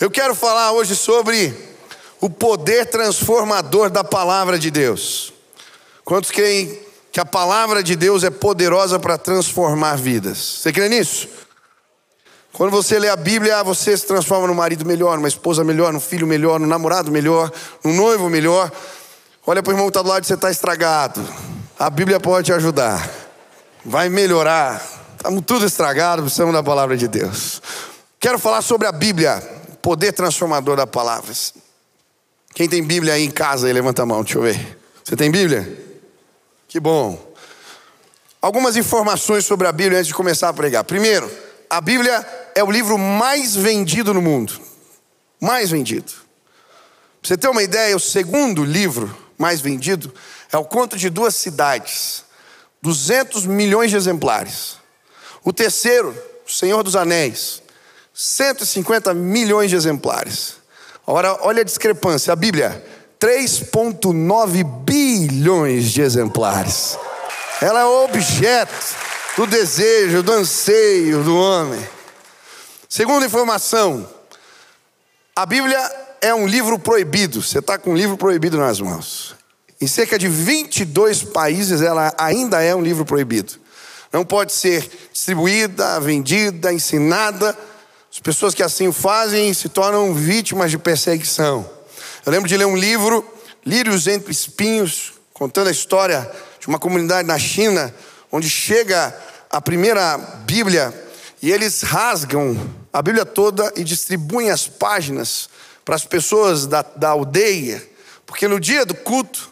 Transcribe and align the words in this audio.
Eu 0.00 0.08
quero 0.12 0.32
falar 0.32 0.70
hoje 0.70 0.94
sobre 0.94 1.52
o 2.20 2.30
poder 2.30 2.86
transformador 2.86 3.90
da 3.90 4.04
palavra 4.04 4.56
de 4.56 4.70
Deus. 4.70 5.32
Quantos 6.04 6.30
creem 6.30 6.78
que 7.10 7.18
a 7.18 7.24
palavra 7.24 7.82
de 7.82 7.96
Deus 7.96 8.22
é 8.22 8.30
poderosa 8.30 9.00
para 9.00 9.18
transformar 9.18 9.96
vidas? 9.96 10.38
Você 10.38 10.72
crê 10.72 10.88
nisso? 10.88 11.28
Quando 12.52 12.70
você 12.70 12.96
lê 12.96 13.08
a 13.08 13.16
Bíblia, 13.16 13.64
você 13.64 13.96
se 13.96 14.06
transforma 14.06 14.46
num 14.46 14.54
marido 14.54 14.86
melhor, 14.86 15.16
numa 15.16 15.26
esposa 15.26 15.64
melhor, 15.64 15.92
num 15.92 16.00
filho 16.00 16.28
melhor, 16.28 16.60
num 16.60 16.66
namorado 16.68 17.10
melhor, 17.10 17.50
num 17.82 17.92
noivo 17.92 18.30
melhor. 18.30 18.70
Olha 19.44 19.64
para 19.64 19.72
o 19.72 19.74
irmão 19.74 19.86
que 19.86 19.90
está 19.90 20.02
do 20.02 20.08
lado 20.08 20.22
e 20.22 20.26
você 20.28 20.34
está 20.34 20.48
estragado. 20.48 21.20
A 21.76 21.90
Bíblia 21.90 22.20
pode 22.20 22.46
te 22.46 22.52
ajudar. 22.52 23.10
Vai 23.84 24.08
melhorar. 24.08 24.80
Estamos 25.16 25.42
tudo 25.44 25.66
estragados, 25.66 26.22
precisamos 26.22 26.54
da 26.54 26.62
palavra 26.62 26.96
de 26.96 27.08
Deus. 27.08 27.60
Quero 28.20 28.38
falar 28.38 28.62
sobre 28.62 28.86
a 28.86 28.92
Bíblia, 28.92 29.57
poder 29.88 30.12
transformador 30.12 30.76
da 30.76 30.86
palavra. 30.86 31.32
Quem 32.52 32.68
tem 32.68 32.82
Bíblia 32.82 33.14
aí 33.14 33.24
em 33.24 33.30
casa 33.30 33.66
aí, 33.66 33.72
levanta 33.72 34.02
a 34.02 34.06
mão, 34.06 34.22
deixa 34.22 34.36
eu 34.36 34.42
ver. 34.42 34.78
Você 35.02 35.16
tem 35.16 35.30
Bíblia? 35.30 35.66
Que 36.68 36.78
bom. 36.78 37.32
Algumas 38.42 38.76
informações 38.76 39.46
sobre 39.46 39.66
a 39.66 39.72
Bíblia 39.72 39.96
antes 39.96 40.08
de 40.08 40.12
começar 40.12 40.50
a 40.50 40.52
pregar. 40.52 40.84
Primeiro, 40.84 41.30
a 41.70 41.80
Bíblia 41.80 42.22
é 42.54 42.62
o 42.62 42.70
livro 42.70 42.98
mais 42.98 43.56
vendido 43.56 44.12
no 44.12 44.20
mundo. 44.20 44.60
Mais 45.40 45.70
vendido. 45.70 46.12
Pra 46.12 47.28
você 47.28 47.38
ter 47.38 47.48
uma 47.48 47.62
ideia, 47.62 47.96
o 47.96 48.00
segundo 48.00 48.66
livro 48.66 49.16
mais 49.38 49.62
vendido 49.62 50.12
é 50.52 50.58
o 50.58 50.66
Conto 50.66 50.98
de 50.98 51.08
Duas 51.08 51.34
Cidades. 51.34 52.24
200 52.82 53.46
milhões 53.46 53.90
de 53.90 53.96
exemplares. 53.96 54.76
O 55.42 55.50
terceiro, 55.50 56.14
O 56.46 56.52
Senhor 56.52 56.82
dos 56.82 56.94
Anéis. 56.94 57.62
150 58.20 59.14
milhões 59.14 59.70
de 59.70 59.76
exemplares. 59.76 60.56
Agora, 61.06 61.38
olha 61.42 61.60
a 61.60 61.64
discrepância. 61.64 62.32
A 62.32 62.36
Bíblia, 62.36 62.84
3,9 63.20 64.64
bilhões 64.82 65.92
de 65.92 66.02
exemplares. 66.02 66.98
Ela 67.62 67.82
é 67.82 67.84
objeto 67.84 68.74
do 69.36 69.46
desejo, 69.46 70.24
do 70.24 70.32
anseio 70.32 71.22
do 71.22 71.36
homem. 71.36 71.80
Segunda 72.88 73.24
informação: 73.24 74.08
a 75.36 75.46
Bíblia 75.46 75.78
é 76.20 76.34
um 76.34 76.48
livro 76.48 76.76
proibido. 76.76 77.40
Você 77.40 77.60
está 77.60 77.78
com 77.78 77.92
um 77.92 77.96
livro 77.96 78.16
proibido 78.16 78.58
nas 78.58 78.80
mãos. 78.80 79.36
Em 79.80 79.86
cerca 79.86 80.18
de 80.18 80.26
22 80.26 81.22
países, 81.22 81.82
ela 81.82 82.12
ainda 82.18 82.60
é 82.60 82.74
um 82.74 82.82
livro 82.82 83.04
proibido. 83.04 83.52
Não 84.12 84.24
pode 84.24 84.52
ser 84.52 84.90
distribuída, 85.12 86.00
vendida, 86.00 86.72
ensinada. 86.72 87.56
As 88.18 88.20
pessoas 88.20 88.52
que 88.52 88.64
assim 88.64 88.88
o 88.88 88.92
fazem 88.92 89.54
se 89.54 89.68
tornam 89.68 90.12
vítimas 90.12 90.72
de 90.72 90.76
perseguição. 90.76 91.64
Eu 92.26 92.32
lembro 92.32 92.48
de 92.48 92.56
ler 92.56 92.66
um 92.66 92.76
livro, 92.76 93.24
Lírios 93.64 94.08
entre 94.08 94.32
Espinhos, 94.32 95.12
contando 95.32 95.68
a 95.68 95.70
história 95.70 96.28
de 96.58 96.66
uma 96.66 96.80
comunidade 96.80 97.28
na 97.28 97.38
China, 97.38 97.94
onde 98.32 98.50
chega 98.50 99.16
a 99.48 99.60
primeira 99.60 100.18
Bíblia 100.44 100.92
e 101.40 101.52
eles 101.52 101.82
rasgam 101.82 102.58
a 102.92 103.00
Bíblia 103.00 103.24
toda 103.24 103.72
e 103.76 103.84
distribuem 103.84 104.50
as 104.50 104.66
páginas 104.66 105.48
para 105.84 105.94
as 105.94 106.04
pessoas 106.04 106.66
da, 106.66 106.82
da 106.82 107.10
aldeia, 107.10 107.80
porque 108.26 108.48
no 108.48 108.58
dia 108.58 108.84
do 108.84 108.96
culto, 108.96 109.48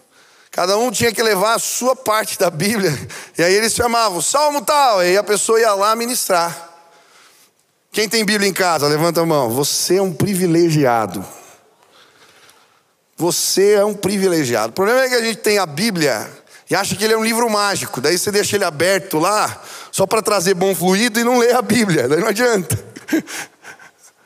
cada 0.51 0.77
um 0.77 0.91
tinha 0.91 1.13
que 1.13 1.23
levar 1.23 1.55
a 1.55 1.61
sua 1.61 1.95
parte 1.95 2.37
da 2.37 2.51
Bíblia, 2.51 2.93
e 3.39 3.45
aí 3.45 3.55
eles 3.55 3.75
chamavam, 3.75 4.21
salmo 4.21 4.61
tal, 4.61 5.05
e 5.05 5.17
a 5.17 5.23
pessoa 5.23 5.61
ia 5.61 5.73
lá 5.73 5.95
ministrar. 5.95 6.66
Quem 7.97 8.11
tem 8.11 8.27
Bíblia 8.27 8.47
em 8.47 8.53
casa, 8.53 8.87
levanta 8.89 9.23
a 9.23 9.25
mão. 9.25 9.49
Você 9.49 9.97
é 9.97 10.03
um 10.03 10.13
privilegiado. 10.13 11.25
Você 13.17 13.73
é 13.73 13.85
um 13.87 13.95
privilegiado. 13.95 14.69
O 14.69 14.73
problema 14.73 15.01
é 15.01 15.09
que 15.09 15.15
a 15.15 15.23
gente 15.23 15.39
tem 15.39 15.57
a 15.57 15.65
Bíblia 15.65 16.31
e 16.69 16.75
acha 16.75 16.95
que 16.95 17.03
ele 17.03 17.15
é 17.15 17.17
um 17.17 17.25
livro 17.25 17.49
mágico. 17.49 18.03
Daí 18.03 18.19
você 18.19 18.31
deixa 18.31 18.55
ele 18.55 18.67
aberto 18.67 19.19
lá, 19.19 19.63
só 19.91 20.07
para 20.07 20.21
trazer 20.21 20.53
bom 20.53 20.75
fluido 20.75 21.19
e 21.19 21.25
não 21.25 21.39
lê 21.39 21.53
a 21.53 21.63
Bíblia. 21.63 22.07
Daí 22.07 22.21
não 22.21 22.29
adianta. 22.29 22.79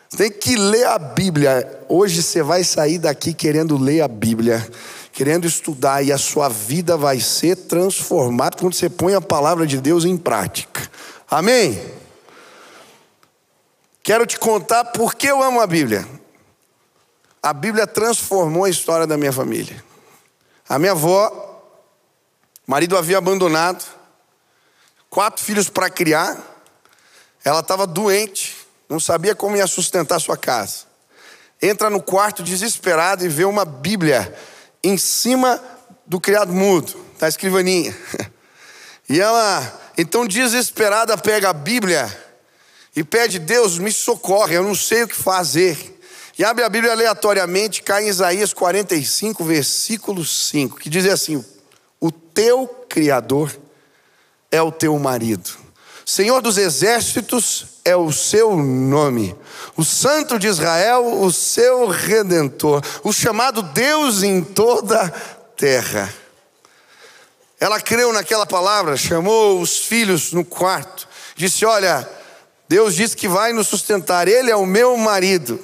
Você 0.08 0.16
tem 0.18 0.32
que 0.32 0.56
ler 0.56 0.86
a 0.88 0.98
Bíblia. 0.98 1.80
Hoje 1.88 2.24
você 2.24 2.42
vai 2.42 2.64
sair 2.64 2.98
daqui 2.98 3.32
querendo 3.32 3.78
ler 3.78 4.00
a 4.00 4.08
Bíblia, 4.08 4.68
querendo 5.12 5.46
estudar, 5.46 6.02
e 6.02 6.10
a 6.10 6.18
sua 6.18 6.48
vida 6.48 6.96
vai 6.96 7.20
ser 7.20 7.54
transformada 7.54 8.56
quando 8.58 8.74
você 8.74 8.90
põe 8.90 9.14
a 9.14 9.20
palavra 9.20 9.64
de 9.64 9.80
Deus 9.80 10.04
em 10.04 10.16
prática. 10.16 10.82
Amém? 11.30 11.99
Quero 14.02 14.26
te 14.26 14.38
contar 14.38 14.86
por 14.86 15.14
que 15.14 15.26
eu 15.26 15.42
amo 15.42 15.60
a 15.60 15.66
Bíblia. 15.66 16.06
A 17.42 17.52
Bíblia 17.52 17.86
transformou 17.86 18.64
a 18.64 18.70
história 18.70 19.06
da 19.06 19.16
minha 19.16 19.32
família. 19.32 19.82
A 20.68 20.78
minha 20.78 20.92
avó, 20.92 21.62
marido 22.66 22.96
havia 22.96 23.18
abandonado, 23.18 23.84
quatro 25.08 25.42
filhos 25.42 25.68
para 25.68 25.90
criar, 25.90 26.38
ela 27.44 27.60
estava 27.60 27.86
doente, 27.86 28.56
não 28.88 29.00
sabia 29.00 29.34
como 29.34 29.56
ia 29.56 29.66
sustentar 29.66 30.20
sua 30.20 30.36
casa. 30.36 30.84
Entra 31.60 31.90
no 31.90 32.02
quarto 32.02 32.42
desesperado 32.42 33.24
e 33.24 33.28
vê 33.28 33.44
uma 33.44 33.64
Bíblia 33.64 34.34
em 34.82 34.96
cima 34.96 35.62
do 36.06 36.20
criado 36.20 36.52
mudo, 36.52 36.94
da 37.18 37.28
escrivaninha. 37.28 37.96
E 39.12 39.20
ela, 39.20 39.80
então 39.98 40.24
desesperada, 40.24 41.18
pega 41.18 41.50
a 41.50 41.52
Bíblia 41.52 42.06
e 42.94 43.04
pede: 43.04 43.38
Deus, 43.38 43.78
me 43.78 43.92
socorre, 43.92 44.56
eu 44.56 44.62
não 44.62 44.74
sei 44.74 45.04
o 45.04 45.08
que 45.08 45.16
fazer. 45.16 45.98
E 46.38 46.44
abre 46.44 46.64
a 46.64 46.68
Bíblia 46.68 46.92
aleatoriamente, 46.92 47.82
cai 47.82 48.04
em 48.04 48.08
Isaías 48.08 48.52
45, 48.52 49.44
versículo 49.44 50.24
5, 50.24 50.78
que 50.78 50.88
diz 50.88 51.06
assim: 51.06 51.44
O 52.00 52.10
teu 52.10 52.66
Criador 52.88 53.54
é 54.50 54.60
o 54.60 54.72
teu 54.72 54.98
marido, 54.98 55.50
Senhor 56.04 56.40
dos 56.42 56.58
exércitos 56.58 57.66
é 57.84 57.94
o 57.94 58.10
seu 58.10 58.56
nome, 58.56 59.36
o 59.76 59.84
Santo 59.84 60.40
de 60.40 60.48
Israel, 60.48 61.20
o 61.20 61.32
seu 61.32 61.86
redentor, 61.86 62.82
o 63.04 63.12
chamado 63.12 63.62
Deus 63.62 64.22
em 64.22 64.42
toda 64.42 65.02
a 65.02 65.08
terra. 65.56 66.12
Ela 67.60 67.80
creu 67.80 68.12
naquela 68.12 68.44
palavra, 68.44 68.96
chamou 68.96 69.60
os 69.60 69.84
filhos 69.84 70.32
no 70.32 70.44
quarto, 70.44 71.06
disse: 71.36 71.64
Olha, 71.64 72.08
Deus 72.70 72.94
disse 72.94 73.16
que 73.16 73.26
vai 73.26 73.52
nos 73.52 73.66
sustentar, 73.66 74.28
Ele 74.28 74.48
é 74.48 74.54
o 74.54 74.64
meu 74.64 74.96
marido. 74.96 75.58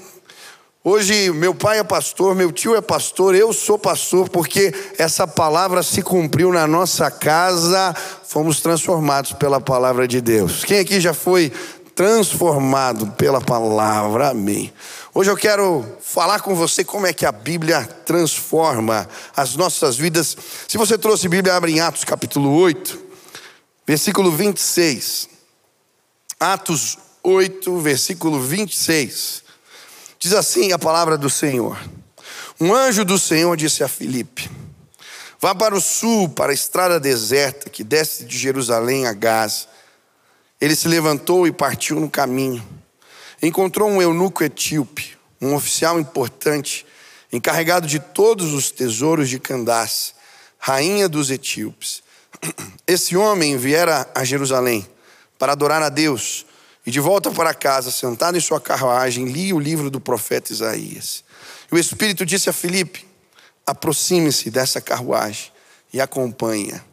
Hoje, 0.83 1.31
meu 1.31 1.55
pai 1.55 1.79
é 1.79 1.85
pastor, 1.85 2.35
meu 2.35 2.51
tio 2.51 2.75
é 2.75 2.81
pastor, 2.81 3.33
eu 3.37 3.53
sou 3.53 3.79
pastor, 3.79 4.29
porque 4.29 4.75
essa 4.99 5.25
palavra 5.25 5.85
se 5.85 6.03
cumpriu 6.03 6.51
na 6.51 6.67
nossa 6.67 7.09
casa, 7.09 7.95
fomos 8.27 8.61
transformados 8.61 9.33
pela 9.35 9.61
palavra 9.61 10.09
de 10.09 10.21
Deus. 10.21 10.65
Quem 10.65 10.81
aqui 10.81 10.99
já 11.01 11.15
foi 11.15 11.53
transformado 11.95 13.07
pela 13.13 13.41
palavra? 13.41 14.31
Amém. 14.31 14.73
Hoje 15.15 15.31
eu 15.31 15.37
quero 15.37 15.87
falar 16.01 16.41
com 16.41 16.57
você 16.57 16.83
como 16.83 17.07
é 17.07 17.13
que 17.13 17.25
a 17.25 17.31
Bíblia 17.31 17.89
transforma 18.05 19.09
as 19.37 19.55
nossas 19.55 19.97
vidas. 19.97 20.37
Se 20.67 20.77
você 20.77 20.99
trouxe 20.99 21.29
Bíblia, 21.29 21.55
abre 21.55 21.71
em 21.71 21.79
Atos 21.79 22.03
capítulo 22.03 22.53
8, 22.53 22.99
versículo 23.87 24.33
26. 24.33 25.36
Atos 26.39 26.99
8, 27.23 27.79
versículo 27.79 28.39
26. 28.39 29.43
Diz 30.19 30.35
assim 30.35 30.71
a 30.71 30.79
palavra 30.79 31.17
do 31.17 31.31
Senhor: 31.31 31.79
Um 32.61 32.75
anjo 32.75 33.07
do 33.07 33.19
Senhor 33.19 33.57
disse 33.57 33.83
a 33.83 33.89
Filipe: 33.89 34.51
Vá 35.41 35.55
para 35.55 35.75
o 35.75 35.81
sul, 35.81 36.29
para 36.29 36.53
a 36.53 36.55
estrada 36.55 37.01
deserta 37.01 37.71
que 37.71 37.83
desce 37.83 38.27
de 38.27 38.37
Jerusalém 38.37 39.07
a 39.07 39.15
Gaza. 39.15 39.67
Ele 40.61 40.77
se 40.77 40.87
levantou 40.89 41.47
e 41.47 41.53
partiu 41.53 41.99
no 41.99 42.11
caminho. 42.11 42.63
Encontrou 43.43 43.89
um 43.89 44.03
eunuco 44.03 44.45
etíope, 44.45 45.17
um 45.41 45.55
oficial 45.55 45.99
importante, 45.99 46.85
encarregado 47.33 47.87
de 47.87 47.99
todos 47.99 48.53
os 48.53 48.71
tesouros 48.71 49.31
de 49.31 49.39
Candace, 49.39 50.13
rainha 50.59 51.09
dos 51.09 51.31
etíopes. 51.31 52.03
Esse 52.87 53.17
homem 53.17 53.57
viera 53.57 54.07
a 54.15 54.23
Jerusalém 54.23 54.87
para 55.39 55.53
adorar 55.53 55.83
a 55.83 55.89
Deus 55.89 56.47
e 56.87 56.91
de 56.91 57.01
volta 57.01 57.31
para 57.31 57.53
casa, 57.53 57.91
sentado 57.91 58.37
em 58.37 58.41
sua 58.41 58.61
carruagem, 58.61 59.27
li 59.27 59.53
o 59.53 59.59
livro 59.59 59.91
do 59.91 60.01
profeta 60.01 60.53
Isaías. 60.53 61.25
E 61.71 61.75
o 61.75 61.79
Espírito 61.79 62.25
disse 62.25 62.49
a 62.49 62.53
Filipe: 62.53 63.05
aproxime-se 63.67 64.51
dessa 64.51 64.81
carruagem 64.81 65.51
e 65.93 66.01
acompanha. 66.01 66.85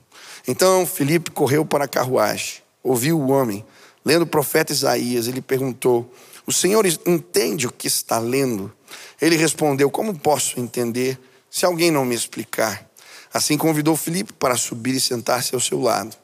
Então 0.48 0.86
Filipe 0.86 1.30
correu 1.30 1.64
para 1.64 1.86
a 1.86 1.88
carruagem, 1.88 2.56
ouviu 2.82 3.20
o 3.20 3.30
homem, 3.30 3.64
lendo 4.04 4.24
o 4.24 4.28
profeta 4.28 4.74
Isaías, 4.74 5.28
ele 5.28 5.42
perguntou: 5.42 6.12
O 6.46 6.52
Senhor 6.52 6.86
entende 7.06 7.68
o 7.68 7.72
que 7.72 7.88
está 7.88 8.18
lendo? 8.18 8.74
Ele 9.22 9.36
respondeu: 9.36 9.92
Como 9.92 10.18
posso 10.18 10.60
entender 10.60 11.20
se 11.50 11.66
alguém 11.66 11.92
não 11.92 12.04
me 12.04 12.16
explicar? 12.16 12.90
Assim 13.32 13.58
convidou 13.58 13.96
Filipe 13.96 14.34
para 14.34 14.58
subir 14.58 14.96
e 14.96 15.00
sentar-se 15.00 15.56
ao 15.56 15.62
seu 15.62 15.80
lado. 15.80 16.16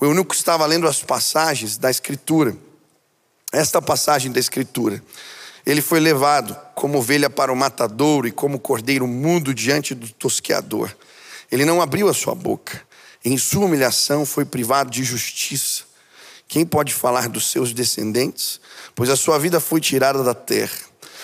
O 0.00 0.06
eunuco 0.06 0.34
estava 0.34 0.64
lendo 0.66 0.88
as 0.88 1.02
passagens 1.02 1.76
da 1.76 1.90
Escritura 1.90 2.56
esta 3.52 3.82
passagem 3.82 4.30
da 4.30 4.38
Escritura. 4.38 5.02
Ele 5.66 5.82
foi 5.82 6.00
levado 6.00 6.56
como 6.74 6.98
ovelha 6.98 7.28
para 7.28 7.52
o 7.52 7.56
matadouro 7.56 8.26
e 8.26 8.32
como 8.32 8.58
cordeiro 8.58 9.06
mudo 9.06 9.52
diante 9.52 9.94
do 9.94 10.08
tosqueador. 10.08 10.90
Ele 11.50 11.64
não 11.64 11.82
abriu 11.82 12.08
a 12.08 12.14
sua 12.14 12.34
boca. 12.34 12.80
Em 13.24 13.36
sua 13.36 13.66
humilhação 13.66 14.24
foi 14.24 14.44
privado 14.44 14.90
de 14.90 15.02
justiça. 15.04 15.84
Quem 16.48 16.64
pode 16.64 16.94
falar 16.94 17.28
dos 17.28 17.50
seus 17.50 17.72
descendentes? 17.72 18.60
Pois 18.94 19.10
a 19.10 19.16
sua 19.16 19.38
vida 19.38 19.60
foi 19.60 19.80
tirada 19.80 20.24
da 20.24 20.34
terra. 20.34 20.78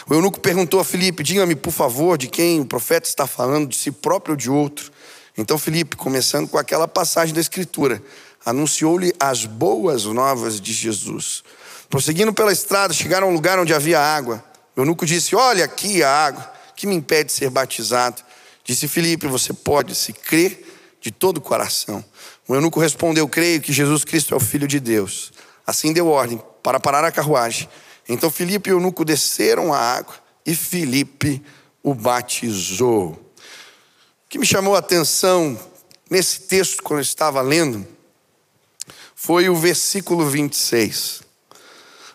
O 0.08 0.14
eunuco 0.14 0.38
perguntou 0.40 0.78
a 0.78 0.84
Filipe: 0.84 1.22
Diga-me, 1.22 1.54
por 1.54 1.72
favor, 1.72 2.18
de 2.18 2.28
quem 2.28 2.60
o 2.60 2.66
profeta 2.66 3.08
está 3.08 3.26
falando, 3.26 3.68
de 3.68 3.76
si 3.76 3.90
próprio 3.90 4.34
ou 4.34 4.36
de 4.36 4.50
outro? 4.50 4.92
Então 5.38 5.58
Filipe, 5.58 5.96
começando 5.96 6.48
com 6.48 6.58
aquela 6.58 6.86
passagem 6.86 7.34
da 7.34 7.40
Escritura, 7.40 8.02
anunciou-lhe 8.46 9.12
as 9.18 9.44
boas 9.44 10.04
novas 10.04 10.60
de 10.60 10.72
Jesus. 10.72 11.42
Prosseguindo 11.90 12.32
pela 12.32 12.52
estrada, 12.52 12.94
chegaram 12.94 13.26
a 13.26 13.30
um 13.30 13.34
lugar 13.34 13.58
onde 13.58 13.74
havia 13.74 14.00
água. 14.00 14.42
O 14.76 14.80
eunuco 14.80 15.04
disse: 15.04 15.34
Olha 15.34 15.64
aqui 15.64 16.00
a 16.04 16.10
água, 16.10 16.52
que 16.76 16.86
me 16.86 16.94
impede 16.94 17.26
de 17.26 17.32
ser 17.32 17.50
batizado? 17.50 18.22
Disse 18.62 18.86
Filipe: 18.86 19.26
Você 19.26 19.52
pode, 19.52 19.96
se 19.96 20.12
crer 20.12 20.64
de 21.00 21.10
todo 21.10 21.38
o 21.38 21.40
coração. 21.40 22.04
O 22.46 22.54
eunuco 22.54 22.78
respondeu: 22.78 23.28
Creio 23.28 23.60
que 23.60 23.72
Jesus 23.72 24.04
Cristo 24.04 24.32
é 24.32 24.36
o 24.36 24.40
Filho 24.40 24.68
de 24.68 24.78
Deus. 24.78 25.32
Assim 25.66 25.92
deu 25.92 26.06
ordem 26.06 26.40
para 26.62 26.78
parar 26.78 27.04
a 27.04 27.10
carruagem. 27.10 27.68
Então 28.08 28.30
Filipe 28.30 28.70
e 28.70 28.72
o 28.72 28.76
eunuco 28.76 29.04
desceram 29.04 29.74
a 29.74 29.78
água 29.78 30.14
e 30.44 30.54
Filipe 30.54 31.42
o 31.82 31.92
batizou. 31.92 33.10
O 33.10 34.28
que 34.28 34.38
me 34.38 34.46
chamou 34.46 34.76
a 34.76 34.78
atenção 34.78 35.58
nesse 36.08 36.42
texto, 36.42 36.82
quando 36.82 36.98
eu 36.98 37.02
estava 37.02 37.40
lendo, 37.40 37.95
foi 39.18 39.48
o 39.48 39.56
versículo 39.56 40.28
26. 40.28 41.22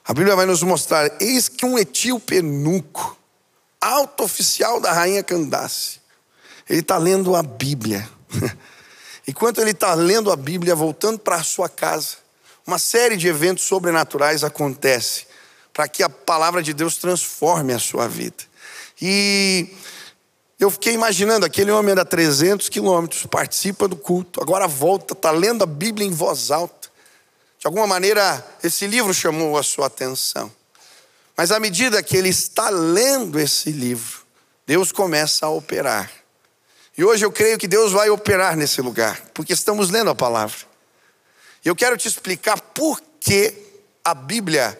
A 0.05 0.13
Bíblia 0.13 0.35
vai 0.35 0.45
nos 0.45 0.61
mostrar: 0.61 1.11
eis 1.19 1.49
que 1.49 1.65
um 1.65 1.77
etíope 1.77 2.35
eunuco, 2.35 3.17
alto 3.81 4.23
oficial 4.23 4.79
da 4.79 4.93
rainha 4.93 5.23
Candace, 5.23 5.99
ele 6.69 6.79
está 6.79 6.97
lendo 6.97 7.35
a 7.35 7.41
Bíblia. 7.41 8.07
Enquanto 9.27 9.59
ele 9.59 9.71
está 9.71 9.93
lendo 9.95 10.31
a 10.31 10.35
Bíblia, 10.35 10.75
voltando 10.75 11.19
para 11.19 11.37
a 11.37 11.43
sua 11.43 11.67
casa, 11.67 12.17
uma 12.65 12.77
série 12.77 13.17
de 13.17 13.27
eventos 13.27 13.65
sobrenaturais 13.65 14.43
acontece 14.43 15.25
para 15.73 15.87
que 15.87 16.03
a 16.03 16.09
palavra 16.09 16.61
de 16.61 16.73
Deus 16.73 16.97
transforme 16.97 17.73
a 17.73 17.79
sua 17.79 18.07
vida. 18.07 18.43
E 19.01 19.69
eu 20.59 20.69
fiquei 20.69 20.93
imaginando, 20.93 21.45
aquele 21.45 21.71
homem 21.71 21.91
era 21.91 22.05
300 22.05 22.69
quilômetros, 22.69 23.25
participa 23.25 23.87
do 23.87 23.95
culto, 23.95 24.41
agora 24.41 24.67
volta, 24.67 25.13
está 25.13 25.31
lendo 25.31 25.63
a 25.63 25.67
Bíblia 25.67 26.05
em 26.05 26.11
voz 26.11 26.51
alta. 26.51 26.80
De 27.61 27.67
alguma 27.67 27.85
maneira, 27.85 28.43
esse 28.63 28.87
livro 28.87 29.13
chamou 29.13 29.55
a 29.55 29.61
sua 29.61 29.85
atenção. 29.85 30.51
Mas 31.37 31.51
à 31.51 31.59
medida 31.59 32.01
que 32.01 32.17
ele 32.17 32.29
está 32.29 32.71
lendo 32.71 33.39
esse 33.39 33.69
livro, 33.71 34.21
Deus 34.65 34.91
começa 34.91 35.45
a 35.45 35.49
operar. 35.49 36.11
E 36.97 37.03
hoje 37.03 37.23
eu 37.23 37.31
creio 37.31 37.59
que 37.59 37.67
Deus 37.67 37.91
vai 37.91 38.09
operar 38.09 38.57
nesse 38.57 38.81
lugar, 38.81 39.21
porque 39.31 39.53
estamos 39.53 39.91
lendo 39.91 40.09
a 40.09 40.15
palavra. 40.15 40.57
E 41.63 41.67
eu 41.69 41.75
quero 41.75 41.95
te 41.97 42.07
explicar 42.07 42.59
por 42.59 42.99
que 43.19 43.53
a 44.03 44.15
Bíblia 44.15 44.75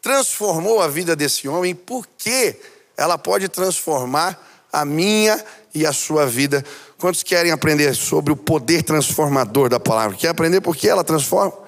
transformou 0.00 0.80
a 0.80 0.88
vida 0.88 1.14
desse 1.14 1.46
homem, 1.46 1.74
por 1.74 2.06
que 2.16 2.56
ela 2.96 3.18
pode 3.18 3.46
transformar 3.50 4.42
a 4.72 4.86
minha 4.86 5.44
e 5.74 5.84
a 5.84 5.92
sua 5.92 6.24
vida. 6.24 6.64
Quantos 6.96 7.22
querem 7.22 7.52
aprender 7.52 7.94
sobre 7.94 8.32
o 8.32 8.36
poder 8.36 8.82
transformador 8.82 9.68
da 9.68 9.78
palavra? 9.78 10.16
Quer 10.16 10.28
aprender 10.28 10.62
por 10.62 10.74
que 10.74 10.88
ela 10.88 11.04
transforma? 11.04 11.61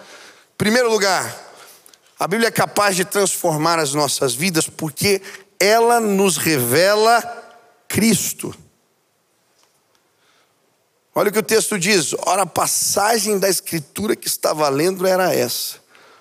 Primeiro 0.57 0.89
lugar, 0.89 1.37
a 2.19 2.29
Bíblia 2.29 2.49
é 2.49 2.53
capaz 2.53 2.95
de 2.95 3.05
transformar 3.05 3.79
as 3.79 3.93
nossas 3.93 4.35
vidas 4.35 4.69
porque 4.69 5.21
ela 5.59 5.99
nos 5.99 6.37
revela 6.37 7.23
Cristo. 7.89 8.55
Olha 11.15 11.29
o 11.29 11.33
que 11.33 11.39
o 11.39 11.43
texto 11.43 11.79
diz. 11.79 12.15
Ora, 12.27 12.43
a 12.43 12.47
passagem 12.47 13.39
da 13.39 13.49
escritura 13.49 14.17
que 14.17 14.27
estava 14.27 14.69
lendo 14.69 15.07
era 15.07 15.35
essa. 15.35 15.77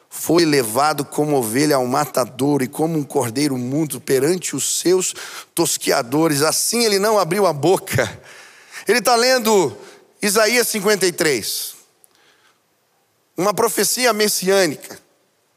Foi 0.10 0.46
levado 0.46 1.04
como 1.04 1.36
ovelha 1.36 1.76
ao 1.76 1.88
matador 1.88 2.62
e 2.62 2.68
como 2.68 2.98
um 2.98 3.04
cordeiro 3.04 3.58
mudo 3.58 4.00
perante 4.00 4.56
os 4.56 4.80
seus 4.80 5.16
tosqueadores. 5.56 6.44
Assim 6.44 6.86
ele 6.86 7.00
não 7.00 7.18
abriu 7.18 7.48
a 7.48 7.54
boca. 7.54 8.22
Ele 8.88 9.00
está 9.00 9.16
lendo 9.16 9.76
Isaías 10.22 10.68
53, 10.68 11.73
uma 13.36 13.54
profecia 13.54 14.14
messiânica, 14.14 15.00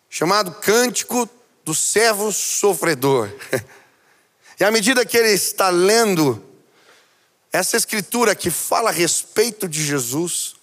chamado 0.08 0.52
Cântico 0.52 1.28
do 1.64 1.74
Servo 1.74 2.32
Sofredor. 2.32 3.30
E 4.58 4.64
à 4.64 4.70
medida 4.70 5.04
que 5.04 5.18
ele 5.18 5.28
está 5.28 5.68
lendo 5.68 6.42
essa 7.52 7.76
escritura 7.76 8.34
que 8.34 8.50
fala 8.50 8.90
a 8.90 8.92
respeito 8.92 9.68
de 9.68 9.84
Jesus. 9.84 10.54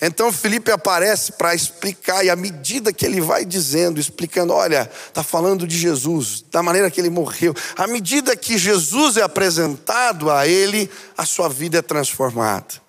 Então 0.00 0.32
Felipe 0.32 0.72
aparece 0.72 1.32
para 1.32 1.54
explicar, 1.54 2.24
e 2.24 2.30
à 2.30 2.34
medida 2.34 2.92
que 2.92 3.06
ele 3.06 3.20
vai 3.20 3.44
dizendo, 3.44 4.00
explicando, 4.00 4.52
olha, 4.52 4.90
está 5.06 5.22
falando 5.22 5.66
de 5.66 5.78
Jesus, 5.78 6.42
da 6.50 6.62
maneira 6.62 6.90
que 6.90 7.00
ele 7.00 7.10
morreu, 7.10 7.54
à 7.76 7.86
medida 7.86 8.36
que 8.36 8.58
Jesus 8.58 9.16
é 9.16 9.22
apresentado 9.22 10.30
a 10.30 10.46
ele, 10.46 10.90
a 11.16 11.24
sua 11.24 11.48
vida 11.48 11.78
é 11.78 11.82
transformada. 11.82 12.82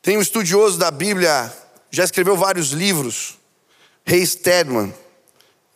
Tem 0.00 0.16
um 0.16 0.22
estudioso 0.22 0.78
da 0.78 0.90
Bíblia, 0.90 1.52
já 1.94 2.02
escreveu 2.02 2.36
vários 2.36 2.70
livros, 2.70 3.38
Ray 4.04 4.26
Stedman, 4.26 4.92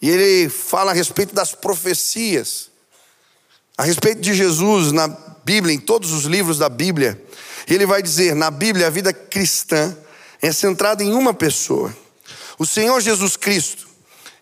e 0.02 0.10
ele 0.10 0.48
fala 0.48 0.90
a 0.90 0.94
respeito 0.94 1.32
das 1.32 1.54
profecias, 1.54 2.70
a 3.76 3.84
respeito 3.84 4.20
de 4.20 4.34
Jesus 4.34 4.90
na 4.90 5.06
Bíblia, 5.44 5.72
em 5.72 5.78
todos 5.78 6.12
os 6.12 6.24
livros 6.24 6.58
da 6.58 6.68
Bíblia. 6.68 7.22
Ele 7.68 7.86
vai 7.86 8.02
dizer: 8.02 8.34
na 8.34 8.50
Bíblia, 8.50 8.88
a 8.88 8.90
vida 8.90 9.12
cristã 9.12 9.96
é 10.42 10.50
centrada 10.50 11.04
em 11.04 11.12
uma 11.12 11.32
pessoa, 11.32 11.96
o 12.58 12.66
Senhor 12.66 13.00
Jesus 13.00 13.36
Cristo. 13.36 13.86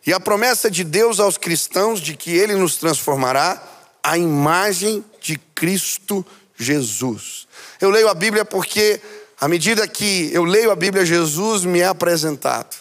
E 0.06 0.14
a 0.14 0.20
promessa 0.20 0.70
de 0.70 0.82
Deus 0.82 1.20
aos 1.20 1.36
cristãos 1.36 2.00
de 2.00 2.16
que 2.16 2.30
Ele 2.30 2.54
nos 2.54 2.76
transformará 2.76 3.62
à 4.02 4.16
imagem 4.16 5.04
de 5.20 5.36
Cristo 5.54 6.24
Jesus. 6.56 7.46
Eu 7.80 7.90
leio 7.90 8.08
a 8.08 8.14
Bíblia 8.14 8.44
porque, 8.44 9.00
à 9.38 9.48
medida 9.48 9.86
que 9.86 10.30
eu 10.32 10.44
leio 10.44 10.70
a 10.70 10.76
Bíblia, 10.76 11.04
Jesus 11.04 11.64
me 11.64 11.80
é 11.80 11.86
apresentado. 11.86 12.76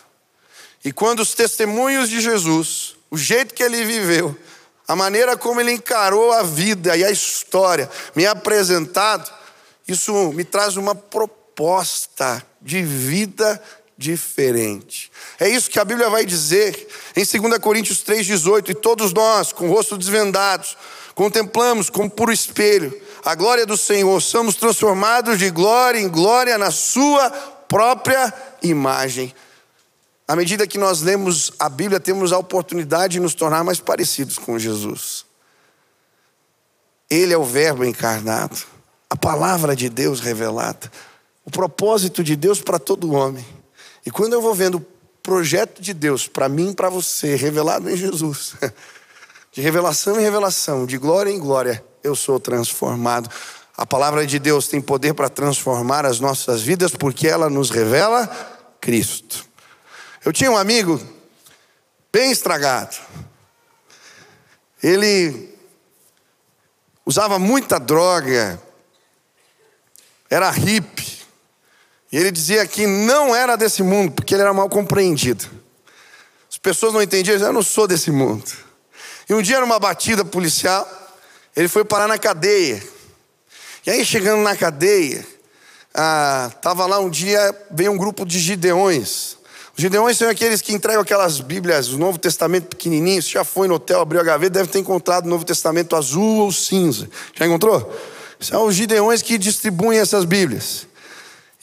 E 0.84 0.92
quando 0.92 1.19
os 1.19 1.34
testemunhos 1.34 2.10
de 2.10 2.22
Jesus, 2.22 2.96
o 3.12 3.18
jeito 3.18 3.54
que 3.54 3.63
ele 3.63 3.84
viveu, 3.84 4.38
a 4.88 4.96
maneira 4.96 5.36
como 5.36 5.60
ele 5.60 5.72
encarou 5.72 6.31
a 6.31 6.44
vida 6.44 6.96
e 6.96 7.04
a 7.04 7.12
história, 7.12 7.90
me 8.16 8.24
é 8.24 8.28
apresentado, 8.28 9.31
isso 9.88 10.31
me 10.33 10.44
traz 10.44 10.78
uma 10.78 10.95
proposta 10.95 12.45
de 12.62 12.81
vida 12.83 13.62
diferente. 13.97 15.12
É 15.40 15.50
isso 15.50 15.69
que 15.69 15.80
a 15.80 15.85
Bíblia 15.85 16.09
vai 16.09 16.26
dizer 16.26 16.88
em 17.16 17.26
2 17.26 17.57
Coríntios 17.59 18.04
3,18: 18.04 18.69
E 18.69 18.76
todos 18.76 19.12
nós, 19.12 19.52
com 19.52 19.68
o 19.68 19.71
rosto 19.74 19.97
desvendados, 19.97 20.78
contemplamos 21.14 21.90
como 21.90 22.09
por 22.09 22.31
espelho 22.31 23.05
a 23.25 23.33
glória 23.33 23.65
do 23.65 23.75
Senhor, 23.75 24.21
somos 24.21 24.55
transformados 24.55 25.39
de 25.39 25.49
glória 25.49 25.99
em 25.99 26.07
glória 26.07 26.59
na 26.59 26.69
Sua 26.69 27.31
própria 27.67 28.31
imagem. 28.61 29.33
À 30.27 30.35
medida 30.35 30.67
que 30.67 30.77
nós 30.77 31.01
lemos 31.01 31.51
a 31.57 31.67
Bíblia, 31.67 31.99
temos 31.99 32.31
a 32.31 32.37
oportunidade 32.37 33.13
de 33.13 33.19
nos 33.19 33.33
tornar 33.33 33.63
mais 33.63 33.79
parecidos 33.79 34.37
com 34.37 34.59
Jesus. 34.59 35.25
Ele 37.09 37.33
é 37.33 37.37
o 37.37 37.44
Verbo 37.44 37.83
encarnado, 37.83 38.57
a 39.09 39.15
palavra 39.15 39.75
de 39.75 39.89
Deus 39.89 40.19
revelada, 40.19 40.91
o 41.44 41.49
propósito 41.49 42.23
de 42.23 42.35
Deus 42.35 42.61
para 42.61 42.77
todo 42.77 43.11
homem. 43.11 43.45
E 44.05 44.11
quando 44.11 44.33
eu 44.33 44.41
vou 44.41 44.53
vendo 44.53 44.77
o 44.77 44.85
projeto 45.23 45.81
de 45.81 45.95
Deus 45.95 46.27
para 46.27 46.47
mim 46.47 46.69
e 46.69 46.75
para 46.75 46.89
você, 46.89 47.35
revelado 47.35 47.89
em 47.89 47.97
Jesus, 47.97 48.53
de 49.51 49.61
revelação 49.61 50.19
em 50.19 50.23
revelação, 50.23 50.85
de 50.85 50.97
glória 50.99 51.31
em 51.31 51.39
glória, 51.39 51.83
eu 52.06 52.16
sou 52.16 52.40
transformado. 52.40 53.30
A 53.76 53.85
palavra 53.85 54.26
de 54.26 54.38
Deus 54.40 54.68
tem 54.68 54.80
poder 54.80 55.14
para 55.14 55.28
transformar 55.28 56.06
as 56.06 56.19
nossas 56.19 56.62
vidas 56.62 56.92
porque 56.92 57.28
ela 57.28 57.50
nos 57.50 57.69
revela 57.69 58.28
Cristo. 58.80 59.45
Eu 60.24 60.31
tinha 60.31 60.52
um 60.52 60.57
amigo 60.57 61.02
bem 62.14 62.31
estragado. 62.31 62.95
Ele 64.81 65.54
usava 67.06 67.40
muita 67.40 67.80
droga, 67.80 68.62
era 70.30 70.50
hippie. 70.52 71.26
E 72.12 72.18
ele 72.18 72.31
dizia 72.31 72.66
que 72.66 72.85
não 72.88 73.35
era 73.35 73.56
desse 73.56 73.83
mundo, 73.83 74.12
porque 74.12 74.35
ele 74.35 74.44
era 74.44 74.54
mal 74.54 74.69
compreendido. 74.69 75.45
As 76.50 76.57
pessoas 76.57 76.94
não 76.94 77.02
entendiam, 77.02 77.38
eu 77.38 77.52
não 77.52 77.64
sou 77.64 77.88
desse 77.88 78.12
mundo. 78.12 78.50
E 79.28 79.33
um 79.33 79.42
dia, 79.42 79.59
numa 79.59 79.80
batida 79.80 80.24
policial, 80.24 80.88
ele 81.56 81.68
foi 81.68 81.85
parar 81.85 82.07
na 82.07 82.18
cadeia. 82.18 82.83
E 83.85 83.92
aí, 83.92 84.06
chegando 84.06 84.42
na 84.42 84.56
cadeia, 84.56 85.26
estava 85.90 86.83
ah, 86.83 86.88
lá 86.88 87.00
um 87.00 87.09
dia, 87.09 87.56
veio 87.71 87.92
um 87.92 87.97
grupo 87.97 88.26
de 88.26 88.38
gideões 88.40 89.38
Os 89.78 89.81
gideões 89.81 90.18
são 90.18 90.28
aqueles 90.28 90.62
que 90.62 90.74
entregam 90.74 91.02
aquelas 91.02 91.40
Bíblias, 91.40 91.90
o 91.90 91.97
Novo 91.97 92.18
Testamento 92.18 92.68
pequenininho. 92.68 93.21
Você 93.21 93.30
já 93.30 93.44
foi 93.44 93.68
no 93.68 93.76
hotel, 93.76 94.02
abriu 94.02 94.19
a 94.19 94.24
gaveta, 94.24 94.59
deve 94.59 94.69
ter 94.69 94.80
encontrado 94.80 95.26
o 95.26 95.30
Novo 95.30 95.45
Testamento 95.45 95.95
azul 95.95 96.40
ou 96.40 96.52
cinza. 96.52 97.07
Já 97.33 97.45
encontrou? 97.45 97.94
São 98.40 98.66
os 98.66 98.76
gideões 98.76 99.21
que 99.21 99.38
distribuem 99.38 100.00
essas 100.00 100.26
Bíblias. 100.26 100.88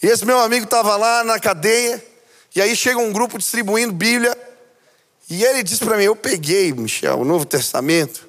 E 0.03 0.07
esse 0.07 0.25
meu 0.25 0.41
amigo 0.41 0.65
estava 0.65 0.97
lá 0.97 1.23
na 1.23 1.39
cadeia, 1.39 2.03
e 2.55 2.61
aí 2.61 2.75
chega 2.75 2.99
um 2.99 3.13
grupo 3.13 3.39
distribuindo 3.39 3.93
Bíblia, 3.93 4.37
e 5.31 5.45
ele 5.45 5.63
disse 5.63 5.85
para 5.85 5.97
mim: 5.97 6.05
Eu 6.05 6.17
peguei, 6.17 6.73
Michel, 6.73 7.21
o 7.21 7.25
Novo 7.25 7.45
Testamento, 7.45 8.29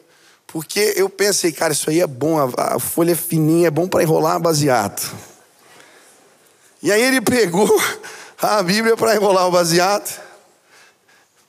porque 0.53 0.93
eu 0.95 1.09
pensei, 1.09 1.51
cara, 1.51 1.73
isso 1.73 1.89
aí 1.89 1.99
é 1.99 2.05
bom, 2.05 2.37
a, 2.55 2.77
folha 2.77 3.13
é 3.13 3.15
fininha, 3.15 3.69
é 3.69 3.71
bom 3.71 3.87
para 3.87 4.03
enrolar 4.03 4.39
baseado. 4.39 5.01
E 6.79 6.91
aí 6.91 7.01
ele 7.01 7.19
pegou 7.19 7.67
a 8.39 8.61
Bíblia 8.61 8.95
para 8.95 9.15
enrolar 9.15 9.47
o 9.47 9.51
baseado. 9.51 10.21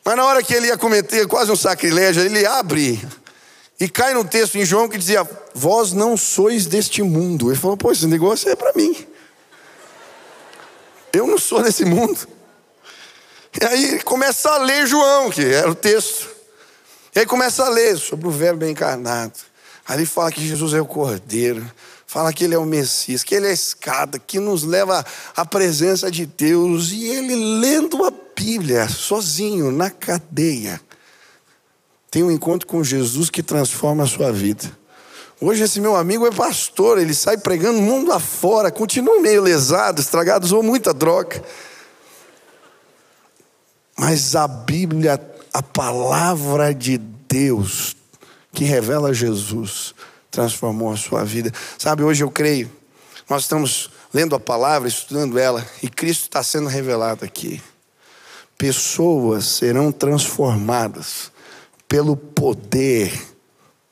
Mas 0.02 0.16
na 0.16 0.25
hora 0.25 0.42
que 0.42 0.54
ele 0.54 0.68
ia 0.68 0.78
cometer 0.78 1.28
quase 1.28 1.52
um 1.52 1.56
sacrilégio, 1.56 2.23
ele 2.23 2.46
abre 2.46 3.06
e 3.78 3.90
cai 3.90 4.14
no 4.14 4.25
texto 4.25 4.56
em 4.56 4.64
João 4.64 4.88
que 4.88 4.96
dizia: 4.96 5.28
Vós 5.54 5.92
não 5.92 6.16
sois 6.16 6.64
deste 6.64 7.02
mundo. 7.02 7.50
Ele 7.50 7.61
falou: 7.61 7.76
Pô, 7.76 7.92
esse 7.92 8.06
negócio 8.06 8.49
é 8.49 8.56
para 8.56 8.73
mim. 8.73 9.06
Eu 11.12 11.26
não 11.26 11.37
sou 11.37 11.62
desse 11.62 11.84
mundo. 11.84 12.26
E 13.61 13.66
aí 13.66 13.84
ele 13.84 14.02
começa 14.02 14.49
a 14.49 14.58
ler 14.58 14.87
João, 14.87 15.28
que 15.28 15.44
era 15.44 15.70
o 15.70 15.75
texto. 15.75 16.33
E 17.14 17.21
aí 17.21 17.26
começa 17.26 17.64
a 17.64 17.68
ler 17.68 17.97
sobre 17.97 18.26
o 18.26 18.30
Verbo 18.30 18.64
encarnado. 18.64 19.35
Ali 19.87 20.06
fala 20.06 20.33
que 20.33 20.47
Jesus 20.47 20.75
é 20.75 20.80
o 20.80 20.87
Cordeiro 20.87 21.64
fala 22.14 22.33
que 22.33 22.44
ele 22.44 22.54
é 22.54 22.59
o 22.59 22.64
Messias, 22.64 23.25
que 23.25 23.35
ele 23.35 23.49
é 23.49 23.50
a 23.50 23.52
escada, 23.52 24.21
que 24.21 24.38
nos 24.38 24.62
leva 24.62 25.04
à 25.35 25.44
presença 25.44 26.09
de 26.12 26.25
Deus. 26.25 26.92
E 26.92 27.09
ele 27.09 27.35
lendo 27.35 28.04
a 28.04 28.12
Bíblia, 28.37 28.88
sozinho, 28.88 29.73
na 29.73 29.90
cadeia, 29.90 30.80
tem 32.12 32.23
um 32.23 32.30
encontro 32.30 32.68
com 32.68 32.85
Jesus 32.85 33.30
que 33.30 33.42
transforma 33.42 34.04
a 34.04 34.06
sua 34.06 34.30
vida. 34.30 34.71
Hoje 35.40 35.64
esse 35.64 35.80
meu 35.80 35.97
amigo 35.97 36.25
é 36.25 36.30
pastor, 36.30 36.99
ele 36.99 37.12
sai 37.12 37.37
pregando 37.37 37.83
mundo 37.83 38.12
afora, 38.12 38.71
continua 38.71 39.21
meio 39.21 39.42
lesado, 39.42 40.00
estragado, 40.00 40.47
usou 40.47 40.62
muita 40.62 40.94
droga. 40.94 41.42
Mas 43.99 44.37
a 44.37 44.47
Bíblia, 44.47 45.18
a 45.54 45.62
palavra 45.62 46.75
de 46.75 46.99
Deus, 46.99 47.96
que 48.52 48.64
revela 48.64 49.14
Jesus, 49.14 49.94
transformou 50.28 50.92
a 50.92 50.96
sua 50.96 51.23
vida. 51.25 51.52
Sabe, 51.78 52.02
hoje 52.02 52.25
eu 52.25 52.30
creio, 52.30 52.68
nós 53.30 53.42
estamos 53.42 53.88
lendo 54.12 54.34
a 54.34 54.40
palavra, 54.40 54.88
estudando 54.88 55.38
ela, 55.38 55.64
e 55.80 55.88
Cristo 55.88 56.25
está 56.25 56.42
sendo 56.42 56.68
revelado 56.68 57.25
aqui. 57.25 57.62
Pessoas 58.58 59.46
serão 59.46 59.92
transformadas 59.92 61.30
pelo 61.87 62.16
poder 62.16 63.12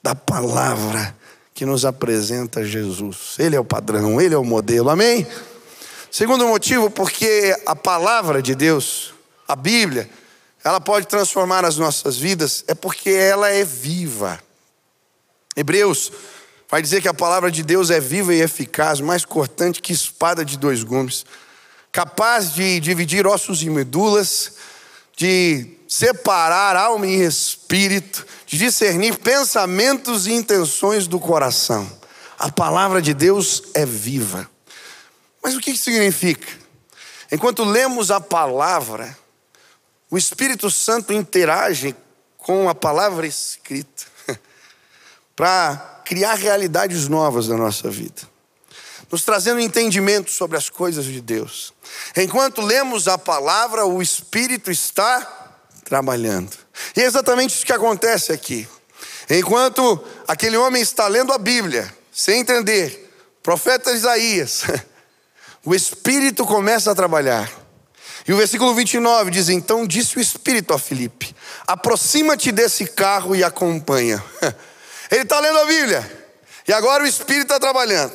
da 0.03 0.17
palavra 0.17 1.17
que 1.55 1.65
nos 1.65 1.85
apresenta 1.85 2.65
Jesus. 2.65 3.37
Ele 3.39 3.55
é 3.55 3.61
o 3.61 3.65
padrão, 3.65 4.21
ele 4.21 4.35
é 4.35 4.39
o 4.39 4.45
modelo, 4.45 4.91
amém? 4.91 5.25
Segundo 6.11 6.47
motivo, 6.49 6.91
porque 6.91 7.57
a 7.65 7.77
palavra 7.77 8.43
de 8.43 8.55
Deus, 8.55 9.15
a 9.47 9.55
Bíblia, 9.55 10.11
ela 10.65 10.81
pode 10.81 11.07
transformar 11.07 11.65
as 11.65 11.77
nossas 11.77 12.17
vidas, 12.17 12.65
é 12.69 12.75
porque 12.75 13.11
ela 13.11 13.49
é 13.49 13.65
viva. 13.65 14.41
Hebreus 15.57 16.13
vai 16.71 16.81
dizer 16.81 17.03
que 17.03 17.09
a 17.09 17.15
palavra 17.15 17.51
de 17.51 17.63
Deus 17.63 17.91
é 17.91 18.01
viva 18.01 18.35
e 18.35 18.41
eficaz, 18.41 19.01
mais 19.01 19.25
cortante 19.25 19.83
que 19.83 19.93
espada 19.93 20.45
de 20.45 20.57
dois 20.57 20.83
gumes, 20.83 21.27
capaz 21.91 22.55
de 22.55 22.81
dividir 22.81 23.27
ossos 23.27 23.63
e 23.63 23.69
medulas, 23.69 24.53
de 25.17 25.77
separar 25.87 26.75
alma 26.75 27.07
e 27.07 27.23
espírito, 27.23 28.27
de 28.47 28.57
discernir 28.57 29.19
pensamentos 29.19 30.27
e 30.27 30.33
intenções 30.33 31.07
do 31.07 31.21
coração. 31.21 31.91
A 32.39 32.51
palavra 32.51 33.03
de 33.03 33.13
Deus 33.13 33.65
é 33.75 33.85
viva. 33.85 34.49
Mas 35.43 35.55
o 35.55 35.61
que 35.61 35.77
significa? 35.77 36.49
Enquanto 37.31 37.65
lemos 37.65 38.11
a 38.11 38.21
palavra, 38.21 39.17
o 40.13 40.19
Espírito 40.19 40.71
Santo 40.71 41.11
interage 41.11 41.97
com 42.37 42.69
a 42.69 42.75
palavra 42.75 43.27
escrita 43.27 44.05
para 45.35 46.03
criar 46.05 46.35
realidades 46.35 47.09
novas 47.09 47.49
na 47.49 47.57
nossa 47.57 47.89
vida, 47.89 48.21
nos 49.11 49.25
trazendo 49.25 49.59
entendimento 49.59 50.31
sobre 50.31 50.59
as 50.59 50.69
coisas 50.69 51.07
de 51.07 51.19
Deus. 51.19 51.73
Enquanto 52.15 52.61
lemos 52.61 53.09
a 53.09 53.17
palavra, 53.17 53.87
o 53.87 54.03
Espírito 54.03 54.71
está 54.71 55.57
trabalhando. 55.83 56.59
E 56.95 57.01
é 57.01 57.05
exatamente 57.05 57.55
isso 57.55 57.65
que 57.65 57.73
acontece 57.73 58.33
aqui. 58.33 58.69
Enquanto 59.31 59.99
aquele 60.29 60.59
homem 60.59 60.83
está 60.83 61.09
lendo 61.09 61.33
a 61.33 61.39
Bíblia, 61.39 61.91
sem 62.13 62.41
entender, 62.41 63.11
profeta 63.43 63.93
Isaías, 63.93 64.65
o 65.65 65.75
Espírito 65.75 66.45
começa 66.45 66.91
a 66.91 66.95
trabalhar. 66.95 67.62
E 68.27 68.33
o 68.33 68.37
versículo 68.37 68.75
29 68.75 69.31
diz: 69.31 69.49
Então 69.49 69.87
disse 69.87 70.17
o 70.17 70.21
Espírito 70.21 70.73
a 70.73 70.79
Filipe: 70.79 71.35
Aproxima-te 71.67 72.53
desse 72.53 72.87
carro 72.87 73.35
e 73.35 73.43
acompanha. 73.43 74.23
Ele 75.11 75.23
está 75.23 75.41
lendo 75.41 75.59
a 75.59 75.67
Bíblia. 75.67 76.23
E 76.67 76.73
agora 76.73 77.03
o 77.03 77.07
Espírito 77.07 77.43
está 77.43 77.59
trabalhando. 77.59 78.15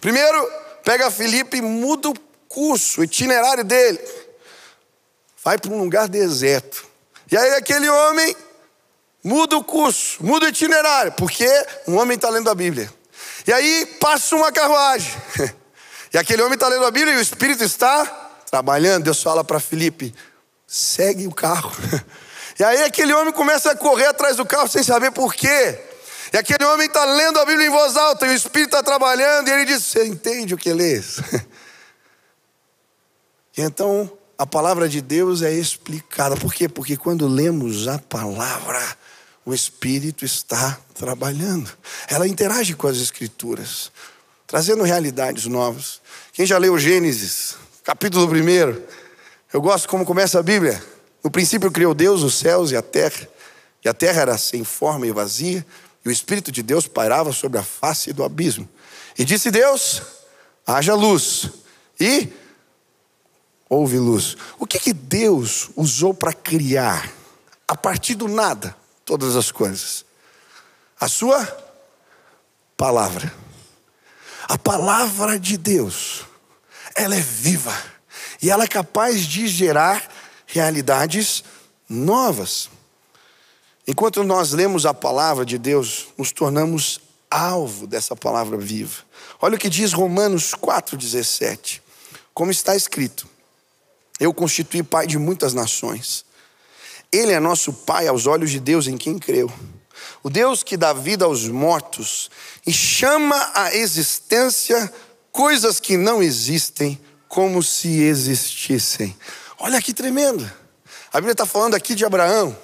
Primeiro, 0.00 0.50
pega 0.84 1.10
Felipe 1.10 1.58
e 1.58 1.62
muda 1.62 2.08
o 2.08 2.14
curso, 2.48 3.00
o 3.00 3.04
itinerário 3.04 3.64
dele. 3.64 4.00
Vai 5.44 5.58
para 5.58 5.72
um 5.72 5.78
lugar 5.78 6.08
deserto. 6.08 6.86
E 7.30 7.36
aí 7.36 7.54
aquele 7.54 7.88
homem 7.88 8.36
muda 9.22 9.56
o 9.56 9.64
curso, 9.64 10.24
muda 10.24 10.46
o 10.46 10.48
itinerário, 10.48 11.12
porque 11.12 11.48
um 11.86 11.96
homem 11.96 12.14
está 12.14 12.28
lendo 12.28 12.48
a 12.48 12.54
Bíblia. 12.54 12.92
E 13.46 13.52
aí 13.52 13.86
passa 14.00 14.36
uma 14.36 14.52
carruagem. 14.52 15.12
E 16.12 16.18
aquele 16.18 16.42
homem 16.42 16.54
está 16.54 16.66
lendo 16.66 16.84
a 16.84 16.90
Bíblia 16.90 17.14
e 17.14 17.18
o 17.18 17.20
Espírito 17.20 17.62
está 17.62 18.29
trabalhando. 18.50 19.04
Deus 19.04 19.22
fala 19.22 19.44
para 19.44 19.60
Felipe: 19.60 20.14
segue 20.66 21.26
o 21.26 21.32
carro. 21.32 21.72
E 22.58 22.62
aí 22.62 22.82
aquele 22.82 23.14
homem 23.14 23.32
começa 23.32 23.70
a 23.70 23.74
correr 23.74 24.04
atrás 24.08 24.36
do 24.36 24.44
carro 24.44 24.68
sem 24.68 24.82
saber 24.82 25.10
por 25.12 25.32
quê. 25.32 25.80
E 26.30 26.36
aquele 26.36 26.62
homem 26.66 26.86
está 26.86 27.06
lendo 27.06 27.38
a 27.40 27.46
Bíblia 27.46 27.66
em 27.66 27.70
voz 27.70 27.96
alta, 27.96 28.26
e 28.26 28.30
o 28.30 28.34
Espírito 28.34 28.76
está 28.76 28.82
trabalhando, 28.82 29.48
e 29.48 29.50
ele 29.50 29.64
diz: 29.64 29.82
Você 29.82 30.04
entende 30.04 30.52
o 30.52 30.58
que 30.58 30.70
lês? 30.70 31.20
E 33.56 33.62
então 33.62 34.10
a 34.38 34.46
palavra 34.46 34.88
de 34.88 35.00
Deus 35.00 35.42
é 35.42 35.52
explicada. 35.52 36.36
Por 36.36 36.54
quê? 36.54 36.68
Porque 36.68 36.96
quando 36.96 37.26
lemos 37.26 37.88
a 37.88 37.98
palavra, 37.98 38.80
o 39.44 39.52
Espírito 39.52 40.24
está 40.24 40.78
trabalhando. 40.94 41.70
Ela 42.08 42.28
interage 42.28 42.74
com 42.74 42.86
as 42.86 42.96
Escrituras, 42.96 43.90
trazendo 44.46 44.82
realidades 44.84 45.46
novas. 45.46 46.00
Quem 46.32 46.46
já 46.46 46.56
leu 46.56 46.78
Gênesis, 46.78 47.56
capítulo 47.84 48.26
1, 48.26 48.82
eu 49.52 49.60
gosto 49.60 49.88
como 49.88 50.04
começa 50.04 50.38
a 50.38 50.42
Bíblia. 50.42 50.82
No 51.22 51.30
princípio 51.30 51.70
criou 51.70 51.94
Deus 51.94 52.22
os 52.22 52.34
céus 52.34 52.70
e 52.70 52.76
a 52.76 52.82
terra, 52.82 53.28
e 53.84 53.88
a 53.88 53.94
terra 53.94 54.22
era 54.22 54.38
sem 54.38 54.64
forma 54.64 55.06
e 55.06 55.12
vazia, 55.12 55.64
e 56.04 56.08
o 56.08 56.12
Espírito 56.12 56.50
de 56.50 56.62
Deus 56.62 56.86
pairava 56.86 57.32
sobre 57.32 57.58
a 57.58 57.62
face 57.62 58.12
do 58.12 58.24
abismo. 58.24 58.68
E 59.18 59.24
disse 59.24 59.50
Deus: 59.50 60.02
haja 60.66 60.94
luz. 60.94 61.50
E 61.98 62.32
houve 63.68 63.98
luz. 63.98 64.36
O 64.58 64.66
que, 64.66 64.78
que 64.78 64.92
Deus 64.92 65.70
usou 65.76 66.14
para 66.14 66.32
criar, 66.32 67.10
a 67.68 67.76
partir 67.76 68.14
do 68.14 68.28
nada, 68.28 68.74
todas 69.04 69.36
as 69.36 69.52
coisas? 69.52 70.04
A 70.98 71.08
sua 71.08 71.46
palavra. 72.76 73.32
A 74.48 74.58
palavra 74.58 75.38
de 75.38 75.56
Deus, 75.56 76.24
ela 77.00 77.16
é 77.16 77.20
viva 77.20 77.74
e 78.42 78.50
ela 78.50 78.64
é 78.64 78.68
capaz 78.68 79.22
de 79.26 79.48
gerar 79.48 80.06
realidades 80.46 81.42
novas. 81.88 82.68
Enquanto 83.86 84.22
nós 84.22 84.52
lemos 84.52 84.84
a 84.84 84.92
palavra 84.92 85.44
de 85.44 85.56
Deus, 85.56 86.08
nos 86.18 86.30
tornamos 86.30 87.00
alvo 87.30 87.86
dessa 87.86 88.14
palavra 88.14 88.58
viva. 88.58 89.02
Olha 89.40 89.56
o 89.56 89.58
que 89.58 89.70
diz 89.70 89.92
Romanos 89.92 90.54
4,17. 90.54 91.80
Como 92.34 92.50
está 92.50 92.76
escrito: 92.76 93.26
Eu 94.18 94.34
constituí 94.34 94.82
pai 94.82 95.06
de 95.06 95.18
muitas 95.18 95.54
nações. 95.54 96.24
Ele 97.10 97.32
é 97.32 97.40
nosso 97.40 97.72
pai 97.72 98.06
aos 98.06 98.26
olhos 98.26 98.50
de 98.50 98.60
Deus 98.60 98.86
em 98.86 98.98
quem 98.98 99.18
creu. 99.18 99.50
O 100.22 100.28
Deus 100.28 100.62
que 100.62 100.76
dá 100.76 100.92
vida 100.92 101.24
aos 101.24 101.48
mortos 101.48 102.30
e 102.66 102.72
chama 102.72 103.50
à 103.54 103.74
existência 103.74 104.92
coisas 105.32 105.80
que 105.80 105.96
não 105.96 106.22
existem 106.22 107.00
como 107.28 107.62
se 107.62 108.02
existissem. 108.02 109.16
Olha 109.58 109.80
que 109.80 109.92
tremendo. 109.92 110.50
A 111.12 111.18
Bíblia 111.18 111.32
está 111.32 111.46
falando 111.46 111.74
aqui 111.74 111.94
de 111.94 112.04
Abraão. 112.04 112.56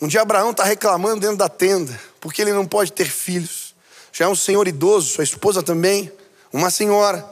Um 0.00 0.06
dia 0.06 0.20
Abraão 0.20 0.50
está 0.50 0.64
reclamando 0.64 1.20
dentro 1.20 1.36
da 1.36 1.48
tenda, 1.48 1.98
porque 2.20 2.42
ele 2.42 2.52
não 2.52 2.66
pode 2.66 2.92
ter 2.92 3.06
filhos. 3.06 3.74
Já 4.12 4.26
é 4.26 4.28
um 4.28 4.34
senhor 4.34 4.66
idoso, 4.68 5.12
sua 5.12 5.24
esposa 5.24 5.62
também, 5.62 6.12
uma 6.52 6.70
senhora. 6.70 7.24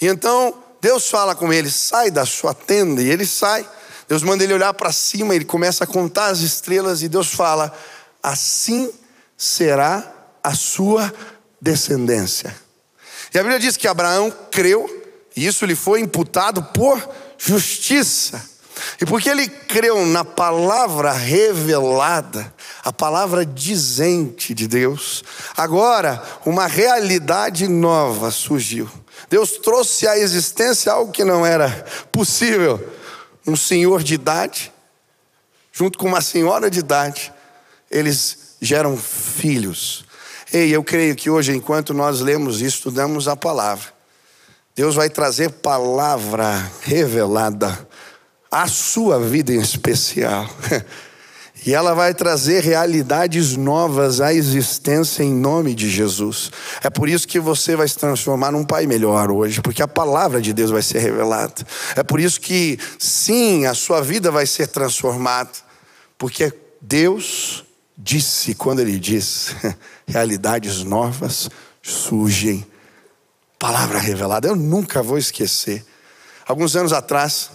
E 0.00 0.06
então 0.06 0.54
Deus 0.80 1.08
fala 1.08 1.34
com 1.34 1.52
ele: 1.52 1.70
sai 1.70 2.10
da 2.10 2.24
sua 2.24 2.54
tenda. 2.54 3.02
E 3.02 3.10
ele 3.10 3.26
sai. 3.26 3.68
Deus 4.08 4.22
manda 4.22 4.44
ele 4.44 4.52
olhar 4.52 4.74
para 4.74 4.92
cima, 4.92 5.34
ele 5.34 5.44
começa 5.44 5.84
a 5.84 5.86
contar 5.86 6.26
as 6.26 6.40
estrelas 6.40 7.02
e 7.02 7.08
Deus 7.08 7.28
fala: 7.28 7.76
assim 8.22 8.92
será 9.36 10.12
a 10.42 10.54
sua 10.54 11.12
descendência. 11.60 12.54
E 13.34 13.38
a 13.38 13.42
Bíblia 13.42 13.58
diz 13.58 13.76
que 13.76 13.88
Abraão 13.88 14.32
creu, 14.50 14.88
e 15.34 15.46
isso 15.46 15.64
lhe 15.64 15.74
foi 15.74 16.00
imputado 16.00 16.62
por 16.62 17.02
justiça. 17.38 18.50
E 19.00 19.06
porque 19.06 19.28
ele 19.28 19.48
creu 19.48 20.04
na 20.06 20.24
palavra 20.24 21.12
revelada, 21.12 22.52
a 22.84 22.92
palavra 22.92 23.44
dizente 23.44 24.54
de 24.54 24.66
Deus, 24.66 25.22
agora 25.56 26.22
uma 26.44 26.66
realidade 26.66 27.68
nova 27.68 28.30
surgiu. 28.30 28.90
Deus 29.30 29.52
trouxe 29.52 30.06
à 30.06 30.18
existência 30.18 30.92
algo 30.92 31.12
que 31.12 31.24
não 31.24 31.46
era 31.46 31.70
possível. 32.10 32.80
Um 33.46 33.56
senhor 33.56 34.02
de 34.02 34.14
idade, 34.14 34.72
junto 35.72 35.98
com 35.98 36.06
uma 36.06 36.20
senhora 36.20 36.70
de 36.70 36.80
idade, 36.80 37.32
eles 37.90 38.56
geram 38.60 38.96
filhos. 38.96 40.04
Ei, 40.52 40.68
eu 40.68 40.84
creio 40.84 41.16
que 41.16 41.30
hoje, 41.30 41.56
enquanto 41.56 41.94
nós 41.94 42.20
lemos 42.20 42.60
e 42.60 42.66
estudamos 42.66 43.26
a 43.26 43.34
palavra, 43.34 43.86
Deus 44.74 44.94
vai 44.94 45.08
trazer 45.08 45.50
palavra 45.50 46.70
revelada 46.82 47.88
à 48.50 48.66
sua 48.66 49.18
vida 49.18 49.52
em 49.52 49.60
especial. 49.60 50.48
E 51.64 51.72
ela 51.72 51.94
vai 51.94 52.12
trazer 52.12 52.64
realidades 52.64 53.56
novas 53.56 54.20
à 54.20 54.34
existência 54.34 55.22
em 55.22 55.32
nome 55.32 55.76
de 55.76 55.88
Jesus. 55.88 56.50
É 56.82 56.90
por 56.90 57.08
isso 57.08 57.28
que 57.28 57.38
você 57.38 57.76
vai 57.76 57.86
se 57.86 57.96
transformar 57.96 58.50
num 58.50 58.64
pai 58.64 58.84
melhor 58.84 59.30
hoje, 59.30 59.60
porque 59.60 59.80
a 59.80 59.86
palavra 59.86 60.40
de 60.42 60.52
Deus 60.52 60.72
vai 60.72 60.82
ser 60.82 60.98
revelada. 60.98 61.64
É 61.94 62.02
por 62.02 62.18
isso 62.18 62.40
que, 62.40 62.80
sim, 62.98 63.64
a 63.64 63.74
sua 63.74 64.00
vida 64.00 64.28
vai 64.28 64.44
ser 64.44 64.66
transformada, 64.66 65.50
porque 66.18 66.52
Deus 66.80 67.64
disse, 68.02 68.54
quando 68.54 68.80
Ele 68.80 68.98
diz, 68.98 69.54
realidades 70.06 70.82
novas 70.82 71.48
surgem. 71.80 72.66
Palavra 73.58 73.98
revelada, 73.98 74.48
eu 74.48 74.56
nunca 74.56 75.02
vou 75.02 75.16
esquecer. 75.16 75.86
Alguns 76.46 76.74
anos 76.74 76.92
atrás, 76.92 77.50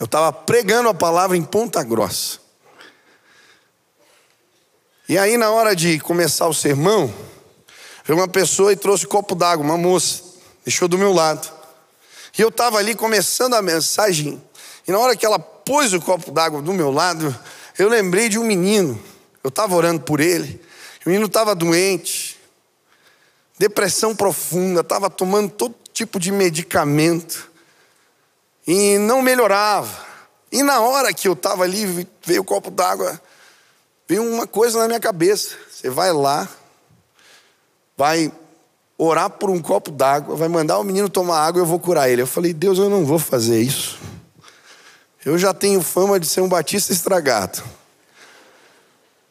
eu 0.00 0.06
estava 0.06 0.32
pregando 0.32 0.88
a 0.88 0.94
palavra 0.94 1.36
em 1.36 1.44
Ponta 1.44 1.82
Grossa. 1.84 2.40
E 5.08 5.16
aí, 5.16 5.36
na 5.36 5.50
hora 5.50 5.76
de 5.76 6.00
começar 6.00 6.48
o 6.48 6.54
sermão, 6.54 7.12
veio 8.04 8.18
uma 8.18 8.28
pessoa 8.28 8.72
e 8.72 8.76
trouxe 8.76 9.06
um 9.06 9.08
copo 9.08 9.36
d'água, 9.36 9.64
uma 9.64 9.78
moça, 9.78 10.22
deixou 10.64 10.88
do 10.88 10.98
meu 10.98 11.12
lado. 11.12 11.48
E 12.36 12.42
eu 12.42 12.48
estava 12.48 12.78
ali 12.78 12.96
começando 12.96 13.54
a 13.54 13.62
mensagem, 13.62 14.42
e 14.86 14.90
na 14.90 14.98
hora 14.98 15.14
que 15.14 15.24
ela 15.24 15.38
pôs 15.38 15.92
o 15.92 16.00
copo 16.00 16.32
d'água 16.32 16.60
do 16.60 16.72
meu 16.72 16.90
lado, 16.90 17.36
eu 17.78 17.88
lembrei 17.88 18.28
de 18.28 18.38
um 18.38 18.44
menino. 18.44 19.00
Eu 19.42 19.48
estava 19.48 19.74
orando 19.74 20.02
por 20.02 20.20
ele, 20.20 20.60
o 21.04 21.08
menino 21.08 21.26
estava 21.26 21.54
doente, 21.54 22.38
depressão 23.58 24.14
profunda, 24.14 24.80
estava 24.80 25.08
tomando 25.08 25.50
todo 25.50 25.74
tipo 25.92 26.20
de 26.20 26.30
medicamento, 26.30 27.50
e 28.66 28.98
não 28.98 29.22
melhorava. 29.22 30.06
E 30.52 30.62
na 30.62 30.80
hora 30.80 31.12
que 31.12 31.26
eu 31.26 31.32
estava 31.32 31.64
ali, 31.64 32.06
veio 32.22 32.42
o 32.42 32.44
copo 32.44 32.70
d'água 32.70 33.20
veio 34.10 34.24
uma 34.24 34.44
coisa 34.44 34.80
na 34.80 34.88
minha 34.88 34.98
cabeça. 34.98 35.54
Você 35.70 35.88
vai 35.88 36.12
lá, 36.12 36.48
vai 37.96 38.32
orar 38.98 39.30
por 39.30 39.48
um 39.48 39.62
copo 39.62 39.92
d'água, 39.92 40.34
vai 40.34 40.48
mandar 40.48 40.80
o 40.80 40.82
menino 40.82 41.08
tomar 41.08 41.38
água 41.46 41.60
e 41.60 41.62
eu 41.62 41.66
vou 41.66 41.78
curar 41.78 42.10
ele. 42.10 42.20
Eu 42.20 42.26
falei, 42.26 42.52
Deus, 42.52 42.76
eu 42.76 42.90
não 42.90 43.06
vou 43.06 43.20
fazer 43.20 43.60
isso. 43.62 44.00
Eu 45.24 45.38
já 45.38 45.54
tenho 45.54 45.80
fama 45.80 46.18
de 46.18 46.26
ser 46.26 46.40
um 46.40 46.48
batista 46.48 46.92
estragado. 46.92 47.62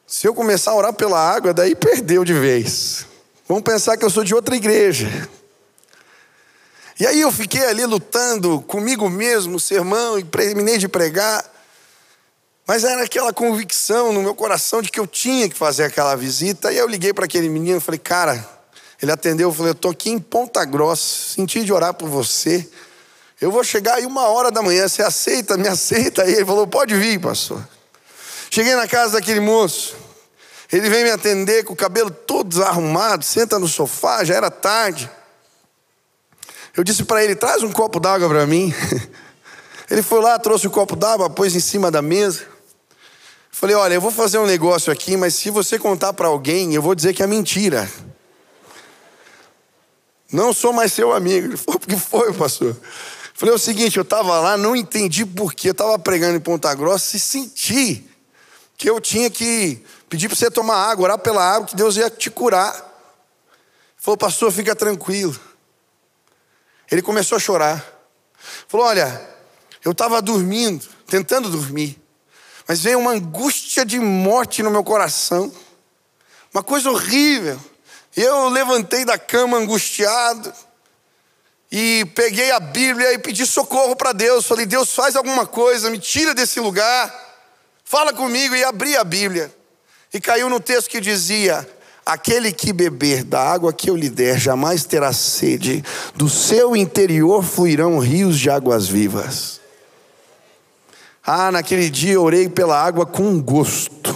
Se 0.10 0.28
eu 0.28 0.34
começar 0.34 0.72
a 0.72 0.76
orar 0.76 0.92
pela 0.92 1.20
água, 1.20 1.54
daí 1.54 1.76
perdeu 1.76 2.26
de 2.26 2.34
vez. 2.34 3.06
Vão 3.48 3.62
pensar 3.62 3.96
que 3.96 4.04
eu 4.04 4.10
sou 4.10 4.24
de 4.24 4.34
outra 4.34 4.56
igreja. 4.56 5.08
E 7.00 7.06
aí 7.06 7.22
eu 7.22 7.32
fiquei 7.32 7.64
ali 7.64 7.86
lutando 7.86 8.60
comigo 8.62 9.08
mesmo, 9.08 9.60
sermão, 9.60 10.18
e 10.18 10.24
terminei 10.24 10.80
de 10.80 10.88
pregar. 10.88 11.46
Mas 12.66 12.84
era 12.84 13.04
aquela 13.04 13.32
convicção 13.32 14.12
no 14.12 14.24
meu 14.24 14.34
coração 14.34 14.82
de 14.82 14.90
que 14.90 15.00
eu 15.00 15.06
tinha 15.06 15.48
que 15.48 15.56
fazer 15.56 15.84
aquela 15.84 16.16
visita. 16.16 16.74
E 16.74 16.78
eu 16.78 16.88
liguei 16.88 17.14
para 17.14 17.26
aquele 17.26 17.48
menino 17.48 17.78
e 17.78 17.82
falei, 17.82 18.00
cara, 18.00 18.44
ele 19.00 19.12
atendeu, 19.12 19.50
eu 19.50 19.54
falei, 19.54 19.70
eu 19.70 19.74
estou 19.74 19.92
aqui 19.92 20.10
em 20.10 20.18
Ponta 20.18 20.66
Grossa, 20.66 21.36
senti 21.36 21.64
de 21.64 21.72
orar 21.72 21.94
por 21.94 22.10
você. 22.10 22.68
Eu 23.40 23.52
vou 23.52 23.64
chegar 23.64 23.94
aí 23.94 24.08
uma 24.08 24.28
hora 24.28 24.50
da 24.50 24.64
manhã, 24.64 24.88
você 24.88 25.04
aceita, 25.04 25.56
me 25.56 25.68
aceita? 25.68 26.26
E 26.28 26.34
ele 26.34 26.46
falou, 26.46 26.66
pode 26.66 26.96
vir, 26.96 27.20
pastor. 27.20 27.64
Cheguei 28.50 28.76
na 28.76 28.88
casa 28.88 29.14
daquele 29.14 29.40
moço. 29.40 29.96
Ele 30.72 30.90
vem 30.90 31.04
me 31.04 31.12
atender 31.12 31.64
com 31.64 31.74
o 31.74 31.76
cabelo 31.76 32.12
todo 32.12 32.50
desarrumado, 32.50 33.24
senta 33.24 33.58
no 33.58 33.68
sofá, 33.68 34.24
já 34.24 34.36
era 34.36 34.52
tarde. 34.52 35.10
Eu 36.76 36.84
disse 36.84 37.04
para 37.04 37.24
ele: 37.24 37.36
traz 37.36 37.64
um 37.64 37.72
copo 37.72 38.00
d'água 38.00 38.28
para 38.28 38.46
mim. 38.46 38.74
Ele 39.90 40.04
foi 40.04 40.22
lá, 40.22 40.38
trouxe 40.38 40.68
o 40.68 40.70
um 40.70 40.72
copo 40.72 40.96
d'água, 40.96 41.32
pôs 41.32 41.56
em 41.56 41.60
cima 41.60 41.90
da 41.90 42.00
mesa. 42.00 42.46
Falei, 43.50 43.76
olha, 43.76 43.96
eu 43.96 44.02
vou 44.02 44.12
fazer 44.12 44.38
um 44.38 44.46
negócio 44.46 44.94
aqui, 44.94 45.18
mas 45.18 45.34
se 45.34 45.50
você 45.50 45.80
contar 45.80 46.14
para 46.14 46.28
alguém, 46.28 46.76
eu 46.76 46.82
vou 46.82 46.94
dizer 46.94 47.14
que 47.14 47.24
é 47.24 47.28
mentira. 47.28 47.90
Não 50.32 50.54
sou 50.54 50.72
mais 50.72 50.94
seu 50.94 51.12
amigo. 51.12 51.48
Ele 51.48 51.58
falou, 51.58 51.80
porque 51.80 51.98
foi, 51.98 52.32
pastor? 52.34 52.78
Falei, 53.34 53.52
é 53.52 53.56
o 53.56 53.60
seguinte, 53.60 53.98
eu 53.98 54.04
estava 54.04 54.40
lá, 54.40 54.56
não 54.56 54.76
entendi 54.76 55.26
porquê, 55.26 55.70
eu 55.70 55.72
estava 55.72 55.98
pregando 55.98 56.38
em 56.38 56.40
Ponta 56.40 56.74
Grossa 56.76 57.18
e 57.18 57.20
senti 57.20 58.09
que 58.80 58.90
eu 58.90 59.00
tinha 59.00 59.30
que 59.30 59.86
pedir 60.10 60.28
para 60.28 60.36
você 60.36 60.50
tomar 60.50 60.78
água, 60.90 61.04
orar 61.04 61.20
pela 61.20 61.44
água, 61.44 61.68
que 61.68 61.76
Deus 61.76 61.98
ia 61.98 62.10
te 62.10 62.32
curar. 62.32 62.74
Ele 62.74 62.84
falou, 63.98 64.18
pastor, 64.18 64.52
fica 64.52 64.76
tranquilo. 64.76 65.40
Ele 66.90 67.04
começou 67.04 67.36
a 67.36 67.40
chorar. 67.40 67.86
Falou, 68.68 68.88
olha, 68.88 69.30
eu 69.86 69.92
estava 69.92 70.20
dormindo, 70.20 70.88
tentando 71.06 71.48
dormir 71.48 72.02
mas 72.70 72.82
veio 72.82 73.00
uma 73.00 73.14
angústia 73.14 73.84
de 73.84 74.00
morte 74.00 74.62
no 74.62 74.70
meu 74.70 74.84
coração, 74.84 75.52
uma 76.54 76.62
coisa 76.62 76.92
horrível. 76.92 77.60
Eu 78.16 78.48
levantei 78.48 79.04
da 79.04 79.18
cama 79.18 79.58
angustiado 79.58 80.54
e 81.72 82.06
peguei 82.14 82.52
a 82.52 82.60
Bíblia 82.60 83.12
e 83.12 83.18
pedi 83.18 83.44
socorro 83.44 83.96
para 83.96 84.12
Deus. 84.12 84.46
Falei, 84.46 84.68
Deus, 84.68 84.94
faz 84.94 85.16
alguma 85.16 85.48
coisa, 85.48 85.90
me 85.90 85.98
tira 85.98 86.36
desse 86.36 86.60
lugar, 86.60 87.12
fala 87.90 88.14
comigo. 88.14 88.56
E 88.56 88.64
abri 88.64 88.96
a 88.96 89.04
Bíblia 89.04 89.52
e 90.14 90.22
caiu 90.22 90.48
no 90.48 90.60
texto 90.60 90.90
que 90.90 91.02
dizia: 91.02 91.68
Aquele 92.06 92.54
que 92.54 92.72
beber 92.72 93.24
da 93.24 93.42
água 93.42 93.74
que 93.74 93.90
eu 93.90 93.96
lhe 93.96 94.10
der 94.10 94.38
jamais 94.38 94.86
terá 94.86 95.12
sede, 95.12 95.84
do 96.16 96.30
seu 96.30 96.76
interior 96.76 97.44
fluirão 97.44 97.98
rios 97.98 98.40
de 98.40 98.50
águas 98.50 98.88
vivas. 98.88 99.60
Ah, 101.26 101.52
naquele 101.52 101.90
dia 101.90 102.14
eu 102.14 102.24
orei 102.24 102.48
pela 102.48 102.80
água 102.80 103.06
com 103.06 103.42
gosto. 103.42 104.16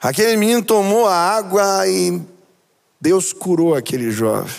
Aquele 0.00 0.36
menino 0.36 0.62
tomou 0.62 1.06
a 1.08 1.14
água 1.14 1.86
e 1.88 2.20
Deus 3.00 3.32
curou 3.32 3.74
aquele 3.74 4.10
jovem. 4.10 4.54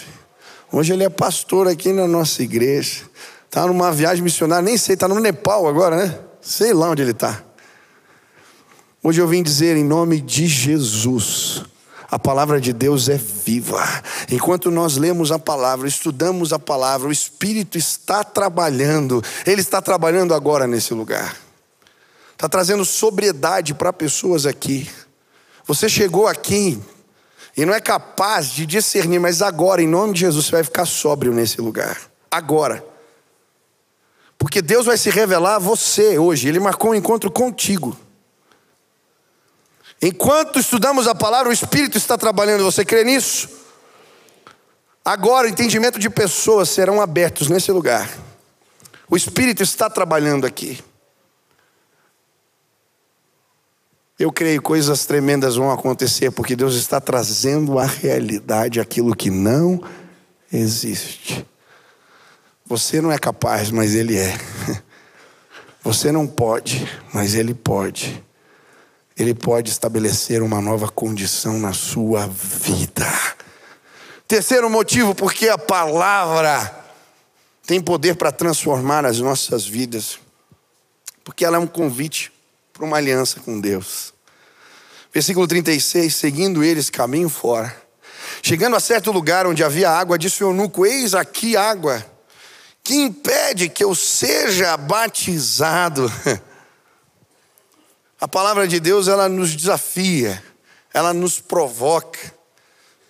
Hoje 0.72 0.92
ele 0.94 1.04
é 1.04 1.10
pastor 1.10 1.68
aqui 1.68 1.94
na 1.94 2.08
nossa 2.08 2.44
igreja. 2.44 3.04
Está 3.46 3.66
numa 3.66 3.92
viagem 3.92 4.22
missionária, 4.22 4.64
nem 4.64 4.78
sei, 4.78 4.96
está 4.96 5.08
no 5.08 5.20
Nepal 5.20 5.66
agora, 5.66 5.96
né? 5.96 6.29
Sei 6.42 6.74
lá 6.74 6.90
onde 6.90 7.02
ele 7.02 7.12
está. 7.12 7.44
Hoje 9.04 9.22
eu 9.22 9.28
vim 9.28 9.44
dizer 9.44 9.78
em 9.78 9.84
nome 9.84 10.20
de 10.20 10.48
Jesus 10.48 11.64
a 12.12 12.18
palavra 12.18 12.60
de 12.60 12.74
Deus 12.74 13.08
é 13.08 13.18
viva. 13.18 13.84
Enquanto 14.32 14.72
nós 14.72 14.98
lemos 14.98 15.32
a 15.32 15.38
palavra, 15.38 15.88
estudamos 15.88 16.52
a 16.52 16.58
palavra, 16.58 17.08
o 17.08 17.12
Espírito 17.12 17.78
está 17.78 18.24
trabalhando. 18.24 19.24
Ele 19.46 19.62
está 19.62 19.80
trabalhando 19.82 20.34
agora 20.34 20.66
nesse 20.66 20.94
lugar. 20.94 21.36
Está 22.32 22.50
trazendo 22.50 22.84
sobriedade 22.84 23.76
para 23.76 23.94
pessoas 23.94 24.48
aqui. 24.48 24.90
Você 25.68 25.88
chegou 25.88 26.28
aqui 26.28 26.82
e 27.56 27.64
não 27.64 27.74
é 27.74 27.80
capaz 27.80 28.50
de 28.50 28.66
discernir, 28.66 29.20
mas 29.20 29.42
agora, 29.44 29.82
em 29.82 29.88
nome 29.88 30.14
de 30.14 30.22
Jesus, 30.22 30.46
você 30.46 30.52
vai 30.54 30.64
ficar 30.64 30.86
sóbrio 30.86 31.32
nesse 31.32 31.62
lugar. 31.62 31.98
Agora. 32.32 32.89
Porque 34.40 34.62
Deus 34.62 34.86
vai 34.86 34.98
se 34.98 35.10
revelar 35.10 35.56
a 35.56 35.60
você 35.60 36.18
hoje. 36.18 36.48
Ele 36.48 36.62
marcou 36.62 36.92
um 36.92 36.96
encontro 36.96 37.30
contigo. 37.30 37.96
Enquanto 40.02 40.58
estudamos 40.58 41.08
a 41.08 41.14
palavra, 41.14 41.50
o 41.50 41.54
Espírito 41.54 41.98
está 41.98 42.18
trabalhando. 42.18 42.64
Você 42.64 42.86
crê 42.86 43.04
nisso? 43.04 43.50
Agora, 45.04 45.46
o 45.46 45.50
entendimento 45.50 46.00
de 46.00 46.10
pessoas 46.10 46.70
serão 46.70 47.02
abertos 47.02 47.50
nesse 47.50 47.70
lugar. 47.70 48.10
O 49.10 49.18
Espírito 49.18 49.62
está 49.62 49.90
trabalhando 49.90 50.46
aqui. 50.46 50.82
Eu 54.18 54.32
creio 54.32 54.62
coisas 54.62 55.06
tremendas 55.06 55.56
vão 55.58 55.72
acontecer 55.72 56.32
porque 56.32 56.56
Deus 56.56 56.76
está 56.76 57.02
trazendo 57.02 57.78
à 57.78 57.86
realidade 57.86 58.80
aquilo 58.80 59.16
que 59.16 59.30
não 59.30 59.82
existe. 60.52 61.46
Você 62.70 63.02
não 63.02 63.12
é 63.12 63.18
capaz, 63.18 63.72
mas 63.72 63.96
Ele 63.96 64.16
é. 64.16 64.38
Você 65.82 66.12
não 66.12 66.28
pode, 66.28 66.88
mas 67.12 67.34
Ele 67.34 67.56
pode. 67.56 68.24
Ele 69.18 69.34
pode 69.34 69.72
estabelecer 69.72 70.44
uma 70.44 70.62
nova 70.62 70.88
condição 70.88 71.58
na 71.58 71.74
sua 71.74 72.28
vida. 72.28 73.08
Terceiro 74.28 74.70
motivo, 74.70 75.16
porque 75.16 75.50
a 75.50 75.58
palavra 75.58 76.86
tem 77.66 77.82
poder 77.82 78.16
para 78.16 78.32
transformar 78.32 79.04
as 79.04 79.20
nossas 79.20 79.66
vidas. 79.66 80.20
Porque 81.24 81.44
ela 81.44 81.58
é 81.58 81.60
um 81.60 81.66
convite 81.66 82.32
para 82.72 82.86
uma 82.86 82.98
aliança 82.98 83.40
com 83.40 83.60
Deus. 83.60 84.14
Versículo 85.12 85.48
36, 85.48 86.16
seguindo 86.16 86.64
eles 86.64 86.92
caminho 86.92 87.30
fora. 87.30 87.76
Chegando 88.44 88.76
a 88.76 88.80
certo 88.80 89.12
lugar 89.12 89.48
onde 89.48 89.64
havia 89.64 89.90
água, 89.90 90.20
disse 90.20 90.44
o 90.44 90.50
eunuco: 90.50 90.86
Eis 90.86 91.16
aqui 91.16 91.58
água, 91.58 92.06
que 92.84 92.96
impede 92.96 93.70
que 93.70 93.84
eu 93.84 93.94
seja 93.94 94.76
batizado. 94.78 96.12
A 98.22 98.28
palavra 98.28 98.68
de 98.68 98.80
Deus, 98.82 99.08
ela 99.08 99.30
nos 99.30 99.56
desafia, 99.56 100.44
ela 100.94 101.14
nos 101.14 101.40
provoca. 101.40 102.20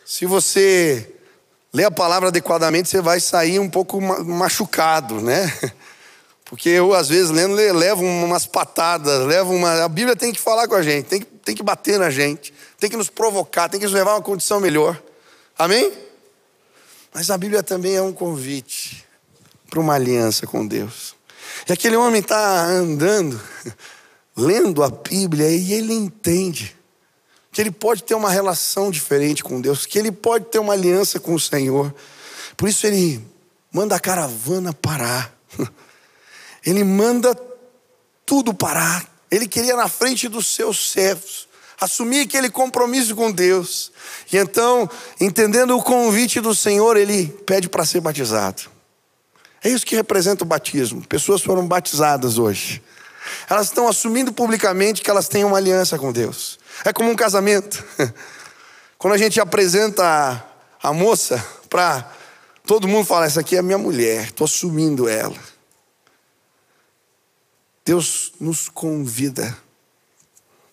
Se 0.06 0.26
você 0.28 1.16
lê 1.74 1.84
a 1.84 1.90
palavra 1.90 2.30
adequadamente, 2.30 2.90
você 2.90 3.02
vai 3.02 3.20
sair 3.20 3.58
um 3.58 3.68
pouco 3.68 4.00
machucado, 4.00 5.20
né? 5.20 5.52
Porque 6.46 6.70
eu, 6.70 6.94
às 6.94 7.10
vezes, 7.10 7.32
lendo, 7.32 7.56
levo 7.56 8.04
umas 8.04 8.46
patadas, 8.46 9.26
levo 9.26 9.52
uma. 9.52 9.84
A 9.84 9.90
Bíblia 9.90 10.16
tem 10.16 10.32
que 10.32 10.40
falar 10.40 10.68
com 10.68 10.76
a 10.76 10.82
gente, 10.84 11.06
tem 11.06 11.20
que, 11.22 11.26
tem 11.26 11.56
que 11.56 11.64
bater 11.64 11.98
na 11.98 12.12
gente, 12.12 12.54
tem 12.80 12.88
que 12.88 12.98
nos 12.98 13.10
provocar, 13.10 13.68
tem 13.68 13.80
que 13.80 13.86
nos 13.88 13.94
levar 13.94 14.12
a 14.12 14.16
uma 14.16 14.22
condição 14.22 14.60
melhor. 14.60 15.02
Amém? 15.58 15.92
Mas 17.12 17.32
a 17.32 17.38
Bíblia 17.38 17.64
também 17.64 17.96
é 17.96 18.02
um 18.02 18.14
convite 18.14 19.09
para 19.70 19.80
uma 19.80 19.94
aliança 19.94 20.48
com 20.48 20.66
Deus. 20.66 21.16
E 21.68 21.74
aquele 21.74 21.96
homem 21.96 22.22
está 22.22 22.66
andando, 22.66 23.40
lendo 24.36 24.84
a 24.84 24.90
Bíblia, 24.90 25.50
e 25.50 25.74
ele 25.74 25.94
entende 25.94 26.76
que 27.52 27.62
ele 27.62 27.72
pode 27.72 28.04
ter 28.04 28.16
uma 28.16 28.30
relação 28.30 28.92
diferente 28.92 29.44
com 29.44 29.60
Deus, 29.60 29.86
que 29.86 29.98
ele 29.98 30.12
pode 30.12 30.46
ter 30.46 30.60
uma 30.60 30.74
aliança 30.74 31.20
com 31.20 31.34
o 31.34 31.40
Senhor. 31.40 31.94
Por 32.56 32.70
isso 32.70 32.86
ele 32.86 33.24
manda 33.72 33.96
a 33.96 34.00
caravana 34.00 34.74
parar. 34.74 35.34
Ele 36.66 36.84
manda 36.84 37.34
tudo 38.26 38.54
parar. 38.54 39.08
Ele 39.32 39.48
queria 39.48 39.78
na 39.78 39.88
frente 39.88 40.28
dos 40.28 40.46
seus 40.48 40.92
servos 40.92 41.48
assumir 41.80 42.22
aquele 42.22 42.50
compromisso 42.50 43.16
com 43.16 43.32
Deus. 43.32 43.92
E 44.32 44.38
então, 44.38 44.90
entendendo 45.20 45.76
o 45.76 45.82
convite 45.82 46.42
do 46.42 46.54
Senhor, 46.54 46.98
ele 46.98 47.28
pede 47.46 47.70
para 47.70 47.86
ser 47.86 48.02
batizado. 48.02 48.64
É 49.64 49.70
isso 49.70 49.86
que 49.86 49.96
representa 49.96 50.44
o 50.44 50.48
batismo. 50.48 51.06
Pessoas 51.08 51.42
foram 51.42 51.68
batizadas 51.68 52.38
hoje. 52.38 52.82
Elas 53.50 53.68
estão 53.68 53.88
assumindo 53.88 54.32
publicamente 54.32 55.02
que 55.02 55.10
elas 55.10 55.28
têm 55.28 55.44
uma 55.44 55.58
aliança 55.58 55.98
com 55.98 56.12
Deus. 56.12 56.60
É 56.86 56.94
como 56.94 57.10
um 57.10 57.16
casamento. 57.16 57.84
Quando 58.98 59.14
a 59.14 59.18
gente 59.18 59.40
apresenta 59.40 60.46
a, 60.82 60.94
moça 60.94 61.44
para 61.70 62.12
todo 62.66 62.88
mundo 62.88 63.06
falar: 63.06 63.26
Essa 63.26 63.42
aqui 63.42 63.56
é 63.56 63.62
minha 63.62 63.78
mulher, 63.78 64.26
estou 64.26 64.46
assumindo 64.46 65.08
ela. 65.08 65.36
Deus 67.86 68.34
nos 68.40 68.70
convida 68.70 69.58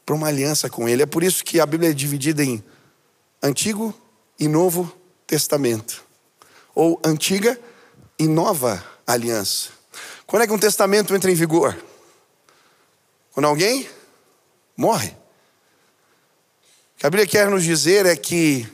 para 0.04 0.14
uma 0.14 0.28
aliança 0.28 0.68
com 0.68 0.88
Ele. 0.88 1.02
É 1.02 1.06
por 1.06 1.22
isso 1.22 1.44
que 1.44 1.58
a 1.58 1.66
Bíblia 1.66 1.90
é 1.90 1.94
dividida 1.94 2.44
em 2.44 2.62
Antigo 3.42 3.94
e 4.38 4.46
Novo 4.46 4.92
Testamento, 5.26 6.04
ou 6.74 7.00
Antiga 7.04 7.58
e 7.58 7.75
Nova 8.24 8.84
Aliança. 9.06 9.70
Quando 10.26 10.42
é 10.42 10.46
que 10.46 10.52
um 10.52 10.58
testamento 10.58 11.14
entra 11.14 11.30
em 11.30 11.34
vigor? 11.34 11.76
Quando 13.32 13.46
alguém 13.46 13.88
morre. 14.76 15.08
O 16.96 16.98
que 16.98 17.06
a 17.06 17.10
Bíblia 17.10 17.26
quer 17.26 17.48
nos 17.48 17.62
dizer 17.62 18.06
é 18.06 18.16
que 18.16 18.66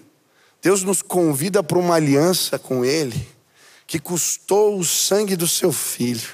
Deus 0.62 0.84
nos 0.84 1.02
convida 1.02 1.62
para 1.62 1.78
uma 1.78 1.96
aliança 1.96 2.58
com 2.58 2.84
Ele, 2.84 3.28
que 3.86 3.98
custou 3.98 4.78
o 4.78 4.84
sangue 4.84 5.34
do 5.34 5.48
seu 5.48 5.72
filho. 5.72 6.30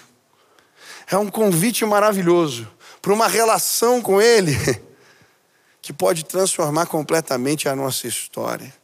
É 1.11 1.17
um 1.17 1.31
convite 1.31 1.85
maravilhoso 1.87 2.71
para 3.01 3.13
uma 3.13 3.27
relação 3.27 4.03
com 4.03 4.21
Ele 4.21 4.53
que 5.81 5.93
pode 5.93 6.25
transformar 6.25 6.87
completamente 6.87 7.67
a 7.69 7.75
nossa 7.75 8.07
história. 8.07 8.78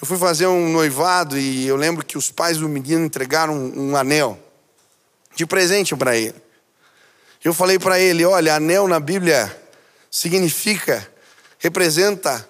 Eu 0.00 0.06
fui 0.06 0.18
fazer 0.18 0.46
um 0.46 0.68
noivado 0.68 1.38
e 1.38 1.66
eu 1.66 1.76
lembro 1.76 2.04
que 2.04 2.18
os 2.18 2.30
pais 2.30 2.58
do 2.58 2.68
menino 2.68 3.04
entregaram 3.04 3.54
um, 3.54 3.90
um 3.90 3.96
anel 3.96 4.38
de 5.34 5.46
presente 5.46 5.96
para 5.96 6.16
ele. 6.16 6.34
Eu 7.42 7.54
falei 7.54 7.78
para 7.78 7.98
ele: 7.98 8.24
olha, 8.24 8.56
anel 8.56 8.86
na 8.86 9.00
Bíblia 9.00 9.54
significa, 10.10 11.06
representa 11.58 12.46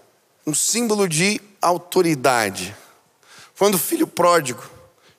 um 0.46 0.54
símbolo 0.54 1.08
de 1.08 1.40
autoridade. 1.60 2.74
Quando 3.58 3.74
o 3.74 3.78
filho 3.78 4.06
pródigo 4.06 4.62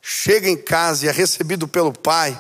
chega 0.02 0.50
em 0.50 0.58
casa 0.58 1.06
e 1.06 1.10
é 1.10 1.12
recebido 1.12 1.68
pelo 1.68 1.94
pai, 1.94 2.40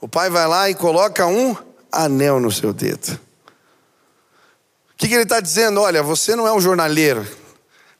o 0.00 0.08
pai 0.08 0.30
vai 0.30 0.46
lá 0.46 0.70
e 0.70 0.74
coloca 0.74 1.26
um 1.26 1.56
anel 1.90 2.40
no 2.40 2.50
seu 2.50 2.72
dedo. 2.72 3.18
O 4.92 4.96
que, 4.96 5.08
que 5.08 5.14
ele 5.14 5.24
está 5.24 5.40
dizendo? 5.40 5.80
Olha, 5.80 6.02
você 6.02 6.34
não 6.34 6.46
é 6.46 6.52
um 6.52 6.60
jornaleiro, 6.60 7.26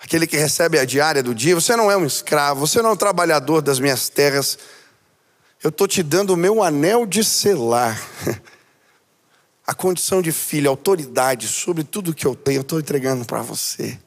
aquele 0.06 0.24
que 0.24 0.36
recebe 0.36 0.78
a 0.78 0.84
diária 0.84 1.20
do 1.20 1.34
dia, 1.34 1.56
você 1.56 1.74
não 1.74 1.90
é 1.90 1.96
um 1.96 2.06
escravo, 2.06 2.60
você 2.60 2.80
não 2.80 2.90
é 2.90 2.92
um 2.92 2.96
trabalhador 2.96 3.60
das 3.60 3.80
minhas 3.80 4.08
terras. 4.08 4.56
Eu 5.60 5.70
estou 5.70 5.88
te 5.88 6.00
dando 6.00 6.32
o 6.32 6.36
meu 6.36 6.62
anel 6.62 7.04
de 7.04 7.24
selar. 7.24 8.00
A 9.66 9.74
condição 9.74 10.22
de 10.22 10.30
filho, 10.30 10.70
autoridade 10.70 11.48
sobre 11.48 11.82
tudo 11.82 12.14
que 12.14 12.24
eu 12.24 12.36
tenho, 12.36 12.58
eu 12.58 12.62
estou 12.62 12.78
entregando 12.78 13.24
para 13.24 13.42
você. 13.42 13.98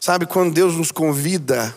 Sabe, 0.00 0.24
quando 0.24 0.54
Deus 0.54 0.74
nos 0.76 0.90
convida, 0.90 1.76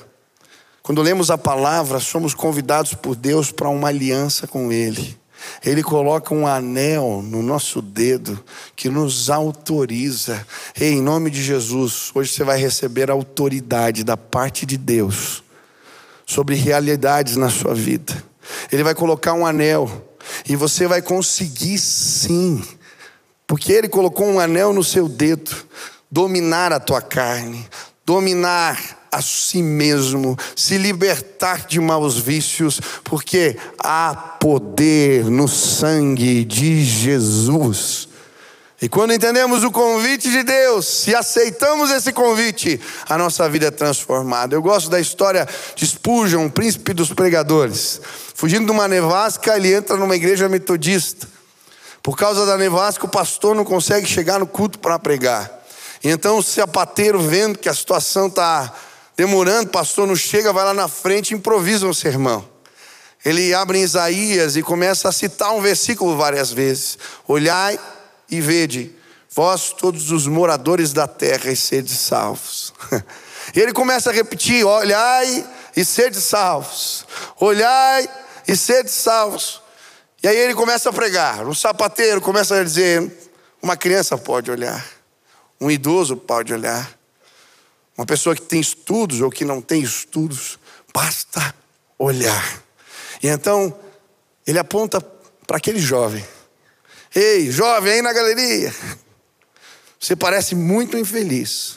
quando 0.82 1.01
lemos 1.01 1.29
a 1.29 1.38
palavra, 1.38 1.99
somos 1.99 2.34
convidados 2.34 2.93
por 2.93 3.17
Deus 3.17 3.51
para 3.51 3.67
uma 3.67 3.89
aliança 3.89 4.47
com 4.47 4.71
Ele. 4.71 5.19
Ele 5.65 5.84
coloca 5.84 6.34
um 6.34 6.47
anel 6.47 7.21
no 7.23 7.41
nosso 7.41 7.82
dedo 7.82 8.43
que 8.75 8.89
nos 8.89 9.30
autoriza. 9.30 10.45
Ei, 10.80 10.93
em 10.93 11.02
nome 11.02 11.30
de 11.30 11.43
Jesus, 11.43 12.12
hoje 12.13 12.32
você 12.32 12.43
vai 12.43 12.58
receber 12.58 13.10
autoridade 13.12 14.04
da 14.04 14.17
parte 14.17 14.65
de 14.65 14.78
Deus 14.78 15.43
sobre 16.25 16.56
realidades 16.56 17.36
na 17.36 17.49
sua 17.49 17.73
vida. 17.73 18.23
Ele 18.71 18.84
vai 18.84 18.95
colocar 18.95 19.34
um 19.34 19.45
anel 19.45 20.10
e 20.47 20.56
você 20.56 20.88
vai 20.88 21.02
conseguir 21.02 21.78
sim, 21.78 22.63
porque 23.47 23.71
ele 23.71 23.89
colocou 23.89 24.28
um 24.28 24.39
anel 24.39 24.73
no 24.73 24.84
seu 24.84 25.08
dedo, 25.08 25.52
dominar 26.12 26.71
a 26.71 26.80
tua 26.80 27.02
carne, 27.02 27.67
dominar 28.06 28.99
a 29.12 29.22
si 29.22 29.62
mesmo, 29.62 30.38
se 30.56 30.78
libertar 30.78 31.65
de 31.65 31.80
maus 31.80 32.17
vícios, 32.17 32.80
porque 33.04 33.58
há 33.80 34.13
poder 34.39 35.26
no 35.26 35.48
sangue 35.48 36.45
de 36.45 36.84
Jesus. 36.84 38.10
E 38.82 38.88
quando 38.88 39.13
entendemos 39.13 39.63
o 39.63 39.72
convite 39.72 40.32
de 40.32 40.41
Deus, 40.41 40.88
se 40.88 41.13
aceitamos 41.13 41.91
esse 41.91 42.13
convite, 42.13 42.80
a 43.10 43.17
nossa 43.17 43.50
vida 43.50 43.67
é 43.67 43.72
transformada. 43.72 44.56
Eu 44.56 44.62
gosto 44.62 44.89
da 44.89 45.02
história 45.02 45.45
de 45.76 45.86
Spurgeon, 45.86 46.45
o 46.45 46.52
príncipe 46.52 46.93
dos 46.93 47.12
pregadores. 47.12 48.00
Fugindo 48.34 48.67
de 48.67 48.72
uma 48.72 48.88
nevasca, 48.88 49.58
ele 49.58 49.74
entra 49.74 49.98
numa 49.98 50.15
igreja 50.15 50.48
metodista. 50.48 51.28
Por 52.02 52.15
causa 52.15 52.45
da 52.45 52.58
nevasca, 52.58 53.06
o 53.06 53.10
pastor 53.10 53.54
não 53.54 53.65
consegue 53.65 54.08
chegar 54.08 54.39
no 54.39 54.48
culto 54.48 54.80
para 54.80 54.98
pregar. 54.98 55.60
E 56.02 56.10
então 56.10 56.38
o 56.38 56.43
sapateiro, 56.43 57.19
vendo 57.19 57.60
que 57.60 57.67
a 57.67 57.74
situação 57.74 58.28
está 58.28 58.74
demorando, 59.19 59.69
pastor 59.69 60.08
não 60.08 60.15
chega, 60.15 60.53
vai 60.53 60.63
lá 60.63 60.73
na 60.73 60.88
frente 60.88 61.32
e 61.32 61.34
improvisa 61.36 61.86
um 61.86 61.93
sermão. 61.93 62.47
Ele 63.25 63.53
abre 63.53 63.77
em 63.77 63.82
Isaías 63.82 64.55
e 64.55 64.63
começa 64.63 65.10
a 65.10 65.12
citar 65.12 65.51
um 65.53 65.60
versículo 65.60 66.15
várias 66.15 66.53
vezes. 66.53 66.97
Olhai 67.27 67.77
e 68.32 68.39
vede, 68.39 68.95
vós 69.36 69.73
todos 69.73 70.10
os 70.10 70.25
moradores 70.25 70.93
da 70.93 71.05
terra, 71.05 71.51
e 71.51 71.55
sede 71.58 71.93
salvos. 71.93 72.73
E 73.55 73.60
ele 73.60 73.73
começa 73.73 74.12
a 74.12 74.13
repetir: 74.13 74.63
olhai 74.63 75.43
e 75.75 75.84
sede 75.84 76.21
salvos. 76.21 77.03
Olhai 77.39 78.08
e 78.47 78.55
sede 78.55 78.91
salvos. 78.91 79.60
E 80.21 80.27
aí 80.27 80.38
ele 80.38 80.53
começa 80.53 80.91
a 80.91 80.93
pregar. 80.93 81.47
O 81.47 81.55
sapateiro 81.55 82.21
começa 82.21 82.55
a 82.55 82.63
dizer: 82.63 83.12
uma 83.60 83.75
criança 83.75 84.15
pode 84.19 84.51
olhar, 84.51 84.86
um 85.60 85.71
idoso 85.71 86.15
pode 86.15 86.53
olhar, 86.53 86.99
uma 88.00 88.06
pessoa 88.06 88.34
que 88.34 88.44
tem 88.44 88.62
estudos 88.62 89.20
ou 89.20 89.30
que 89.30 89.44
não 89.44 89.62
tem 89.62 89.82
estudos, 89.82 90.58
basta 90.94 91.54
olhar. 91.98 92.64
E 93.22 93.28
então 93.28 93.78
ele 94.48 94.58
aponta 94.58 95.02
para 95.46 95.58
aquele 95.58 95.80
jovem. 95.80 96.26
Ei, 97.14 97.52
jovem 97.52 97.92
aí 97.92 98.02
na 98.02 98.14
galeria. 98.14 98.74
Você 100.00 100.16
parece 100.16 100.56
muito 100.56 100.98
infeliz. 100.98 101.76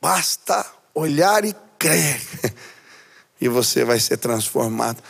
Basta 0.00 0.64
olhar 0.94 1.44
e 1.44 1.52
crer. 1.76 2.20
E 3.40 3.48
você 3.48 3.84
vai 3.84 3.98
ser 3.98 4.16
transformado. 4.16 5.02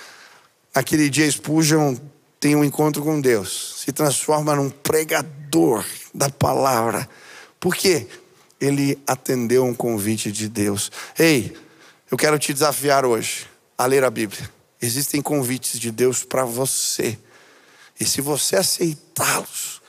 Aquele 0.75 1.11
dia 1.11 1.31
Spurgeon 1.31 1.95
tem 2.41 2.57
um 2.57 2.65
encontro 2.65 3.03
com 3.03 3.21
Deus, 3.21 3.83
se 3.85 3.93
transforma 3.93 4.55
num 4.55 4.71
pregador 4.71 5.85
da 6.15 6.31
palavra. 6.31 7.07
Por 7.61 7.75
quê? 7.75 8.07
Ele 8.61 8.99
atendeu 9.07 9.65
um 9.65 9.75
convite 9.75 10.33
de 10.33 10.49
Deus. 10.49 10.91
Ei, 11.19 11.57
eu 12.11 12.17
quero 12.17 12.39
te 12.39 12.53
desafiar 12.53 13.05
hoje 13.05 13.47
a 13.77 13.87
ler 13.87 14.05
a 14.05 14.11
Bíblia. 14.11 14.51
Existem 14.81 15.21
convites 15.21 15.79
de 15.79 15.91
Deus 15.91 16.25
para 16.25 16.45
você. 16.45 17.19
E 17.99 18.05
se 18.05 18.21
você 18.21 18.57
aceitá-los, 18.57 19.83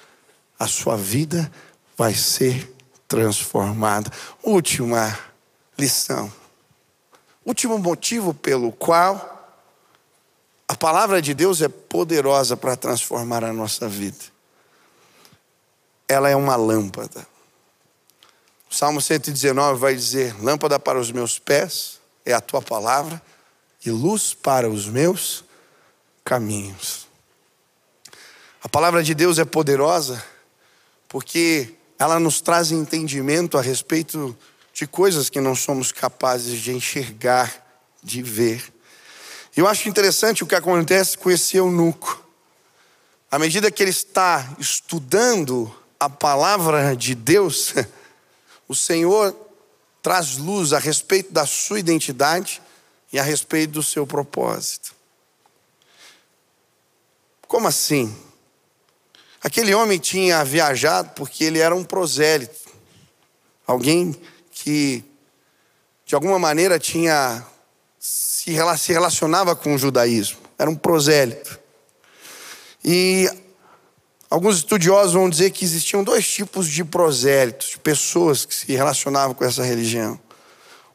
a 0.58 0.68
sua 0.68 0.98
vida 0.98 1.52
vai 1.98 2.14
ser 2.14 2.74
transformada. 3.08 4.12
Última 4.44 5.18
lição. 5.78 6.32
Último 7.46 7.78
motivo 7.80 8.34
pelo 8.34 8.72
qual 8.72 9.38
a 10.68 10.76
palavra 10.76 11.22
de 11.22 11.34
Deus 11.34 11.62
é 11.62 11.68
poderosa 11.68 12.56
para 12.56 12.76
transformar 12.76 13.44
a 13.44 13.52
nossa 13.52 13.88
vida. 13.88 14.24
Ela 16.08 16.30
é 16.30 16.36
uma 16.36 16.56
lâmpada. 16.56 17.26
O 18.70 18.76
Salmo 18.76 19.02
119 19.02 19.80
vai 19.80 19.96
dizer: 19.96 20.36
Lâmpada 20.42 20.80
para 20.80 21.00
os 21.00 21.12
meus 21.12 21.40
pés 21.40 22.00
é 22.24 22.34
a 22.34 22.42
tua 22.42 22.62
palavra 22.62 23.22
e 23.84 23.90
luz 23.90 24.34
para 24.34 24.70
os 24.70 24.88
meus 24.88 25.44
caminhos. 26.24 27.08
A 28.62 28.70
palavra 28.70 29.02
de 29.02 29.16
Deus 29.16 29.40
é 29.40 29.46
poderosa 29.46 30.24
porque 31.08 31.74
ela 31.98 32.20
nos 32.20 32.40
traz 32.40 32.72
entendimento 32.72 33.58
a 33.58 33.62
respeito 33.62 34.38
de 34.74 34.86
coisas 34.86 35.30
que 35.30 35.42
não 35.42 35.56
somos 35.56 35.92
capazes 35.92 36.60
de 36.60 36.72
enxergar, 36.72 37.66
de 38.04 38.22
ver. 38.22 38.72
Eu 39.58 39.68
acho 39.68 39.90
interessante 39.90 40.44
o 40.44 40.48
que 40.48 40.56
acontece 40.56 41.18
com 41.18 41.32
esse 41.32 41.58
eunuco. 41.58 42.24
À 43.32 43.40
medida 43.40 43.72
que 43.72 43.82
ele 43.82 43.90
está 43.90 44.56
estudando 44.60 45.74
a 46.00 46.10
palavra 46.10 46.96
de 46.96 47.16
Deus, 47.16 47.74
o 48.70 48.76
Senhor 48.76 49.36
traz 50.02 50.38
luz 50.38 50.72
a 50.72 50.80
respeito 50.80 51.34
da 51.34 51.46
sua 51.46 51.80
identidade 51.80 52.62
e 53.12 53.20
a 53.20 53.24
respeito 53.24 53.72
do 53.72 53.84
seu 53.84 54.06
propósito. 54.06 54.94
Como 57.48 57.68
assim? 57.68 58.16
Aquele 59.42 59.74
homem 59.74 59.98
tinha 59.98 60.44
viajado 60.44 61.10
porque 61.16 61.44
ele 61.44 61.58
era 61.58 61.76
um 61.76 61.84
prosélito, 61.84 62.70
alguém 63.66 64.16
que 64.52 65.04
de 66.06 66.14
alguma 66.14 66.38
maneira 66.38 66.78
tinha 66.78 67.44
se 67.98 68.52
relacionava 68.52 69.56
com 69.56 69.74
o 69.74 69.78
judaísmo, 69.78 70.40
era 70.58 70.70
um 70.70 70.76
prosélito. 70.76 71.60
E 72.84 73.30
alguns 74.40 74.56
estudiosos 74.56 75.16
vão 75.16 75.30
dizer 75.30 75.52
que 75.52 75.66
existiam 75.66 76.02
dois 76.02 76.26
tipos 76.26 76.66
de 76.66 76.86
prosélitos, 76.86 77.72
de 77.72 77.78
pessoas 77.78 78.46
que 78.46 78.56
se 78.56 78.72
relacionavam 78.72 79.36
com 79.36 79.44
essa 79.44 79.62
religião. 79.62 80.18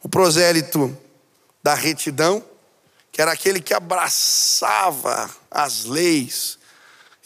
O 0.02 0.09
prosélito 0.09 0.96
da 1.62 1.74
retidão, 1.74 2.42
que 3.12 3.20
era 3.20 3.33
aquele 3.33 3.61
que 3.61 3.74
abraçava 3.74 5.28
as 5.50 5.85
leis 5.85 6.59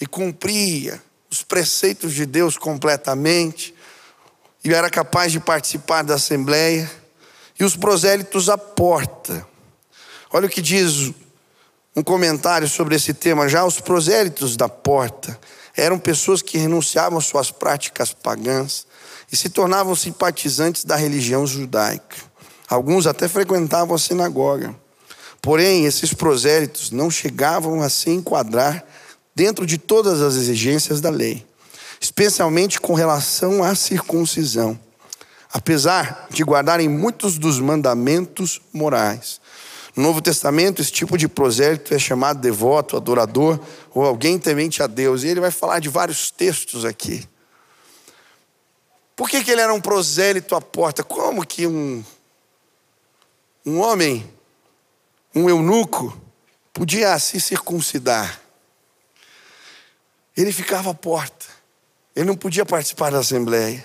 e 0.01 0.07
cumpria 0.07 1.01
os 1.31 1.45
preceitos 1.45 2.13
de 2.13 2.27
Deus 2.27 2.59
completamente, 2.59 3.73
e 4.65 4.75
era 4.75 4.91
capaz 4.91 5.31
de 5.31 5.39
participar 5.39 6.03
da 6.03 6.15
assembleia. 6.15 6.91
E 7.61 7.63
os 7.63 7.77
prosélitos 7.77 8.49
à 8.49 8.59
porta, 8.59 9.47
Olha 10.31 10.47
o 10.47 10.51
que 10.51 10.61
diz 10.61 11.13
um 11.95 12.03
comentário 12.03 12.69
sobre 12.69 12.97
esse 12.97 13.15
tema. 13.15 13.49
Já 13.49 13.65
os 13.65 13.81
prosélitos 13.81 14.57
da 14.57 14.69
porta 14.69 15.39
eram 15.79 15.99
pessoas 15.99 16.43
que 16.43 16.59
renunciavam 16.59 17.19
às 17.19 17.27
suas 17.27 17.51
práticas 17.51 18.13
pagãs 18.13 18.87
e 19.31 19.37
se 19.37 19.49
tornavam 19.49 19.95
simpatizantes 19.95 20.85
da 20.85 20.97
religião 20.97 21.47
judaica. 21.47 22.17
Alguns 22.69 23.07
até 23.07 23.29
frequentavam 23.29 23.95
a 23.95 23.99
sinagoga. 23.99 24.75
Porém, 25.41 25.87
esses 25.87 26.13
prosélitos 26.13 26.91
não 26.91 27.11
chegavam 27.11 27.81
a 27.81 27.89
se 27.89 28.11
enquadrar 28.11 28.85
dentro 29.35 29.65
de 29.65 29.79
todas 29.79 30.21
as 30.21 30.35
exigências 30.35 31.01
da 31.01 31.11
lei, 31.11 31.47
especialmente 32.01 32.81
com 32.81 32.93
relação 32.93 33.63
à 33.63 33.75
circuncisão. 33.75 34.79
Apesar 35.53 36.27
de 36.29 36.43
guardarem 36.43 36.89
muitos 36.89 37.39
dos 37.39 37.61
mandamentos 37.61 38.61
morais, 38.73 39.41
no 39.99 40.05
Novo 40.05 40.23
Testamento, 40.23 40.81
esse 40.81 40.93
tipo 40.93 41.19
de 41.19 41.27
prosélito 41.27 41.93
é 41.93 41.99
chamado 41.99 42.39
devoto, 42.39 42.97
adorador, 42.97 43.59
ou 43.93 44.05
alguém 44.05 44.39
temente 44.39 44.81
a 44.81 44.87
Deus. 44.87 45.25
E 45.25 45.27
ele 45.27 45.41
vai 45.41 45.51
falar 45.51 45.81
de 45.81 45.89
vários 45.89 46.31
textos 46.31 46.85
aqui. 46.85 47.29
Por 49.17 49.29
que, 49.29 49.43
que 49.43 49.51
ele 49.51 49.61
era 49.61 49.75
um 49.75 49.81
prosélito 49.81 50.55
à 50.55 50.61
porta? 50.61 51.03
Como 51.03 51.45
que 51.45 51.67
um, 51.67 52.05
um 53.67 53.81
homem, 53.81 54.33
um 55.35 55.51
eunuco, 55.51 56.17
podia 56.73 57.19
se 57.19 57.41
circuncidar? 57.41 58.41
Ele 60.37 60.53
ficava 60.53 60.93
à 60.93 60.95
porta. 60.95 61.47
Ele 62.15 62.27
não 62.27 62.37
podia 62.37 62.65
participar 62.65 63.11
da 63.11 63.19
assembleia. 63.19 63.85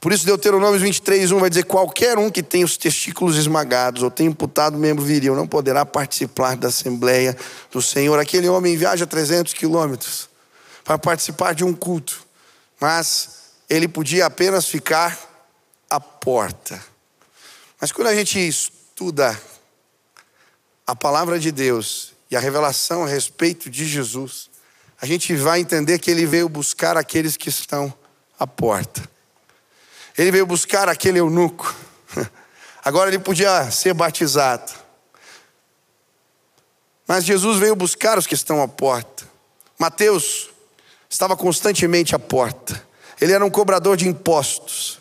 Por 0.00 0.12
isso, 0.12 0.24
Deuteronômio 0.24 0.80
23, 0.80 1.30
1 1.30 1.38
vai 1.38 1.50
dizer: 1.50 1.64
qualquer 1.64 2.16
um 2.16 2.30
que 2.30 2.42
tem 2.42 2.64
os 2.64 2.78
testículos 2.78 3.36
esmagados 3.36 4.02
ou 4.02 4.10
tem 4.10 4.28
imputado 4.28 4.78
membro 4.78 5.04
viril 5.04 5.36
não 5.36 5.46
poderá 5.46 5.84
participar 5.84 6.56
da 6.56 6.68
Assembleia 6.68 7.36
do 7.70 7.82
Senhor. 7.82 8.18
Aquele 8.18 8.48
homem 8.48 8.78
viaja 8.78 9.06
300 9.06 9.52
quilômetros 9.52 10.30
para 10.82 10.98
participar 10.98 11.54
de 11.54 11.62
um 11.62 11.74
culto, 11.74 12.26
mas 12.80 13.50
ele 13.68 13.86
podia 13.86 14.24
apenas 14.24 14.66
ficar 14.66 15.18
à 15.90 16.00
porta. 16.00 16.82
Mas 17.78 17.92
quando 17.92 18.08
a 18.08 18.14
gente 18.14 18.38
estuda 18.38 19.38
a 20.86 20.96
palavra 20.96 21.38
de 21.38 21.52
Deus 21.52 22.14
e 22.30 22.36
a 22.36 22.40
revelação 22.40 23.04
a 23.04 23.06
respeito 23.06 23.68
de 23.68 23.84
Jesus, 23.84 24.48
a 25.00 25.04
gente 25.04 25.36
vai 25.36 25.60
entender 25.60 25.98
que 25.98 26.10
ele 26.10 26.24
veio 26.24 26.48
buscar 26.48 26.96
aqueles 26.96 27.36
que 27.36 27.50
estão 27.50 27.92
à 28.38 28.46
porta. 28.46 29.19
Ele 30.20 30.30
veio 30.30 30.44
buscar 30.44 30.86
aquele 30.86 31.18
eunuco. 31.18 31.74
Agora 32.84 33.08
ele 33.08 33.18
podia 33.18 33.70
ser 33.70 33.94
batizado. 33.94 34.70
Mas 37.08 37.24
Jesus 37.24 37.56
veio 37.58 37.74
buscar 37.74 38.18
os 38.18 38.26
que 38.26 38.34
estão 38.34 38.60
à 38.60 38.68
porta. 38.68 39.26
Mateus 39.78 40.50
estava 41.08 41.34
constantemente 41.34 42.14
à 42.14 42.18
porta. 42.18 42.86
Ele 43.18 43.32
era 43.32 43.42
um 43.42 43.48
cobrador 43.48 43.96
de 43.96 44.06
impostos. 44.06 44.98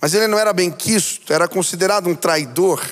Mas 0.00 0.14
ele 0.14 0.26
não 0.26 0.38
era 0.38 0.54
bem 0.54 0.70
quisto, 0.70 1.30
era 1.30 1.46
considerado 1.46 2.08
um 2.08 2.14
traidor. 2.14 2.82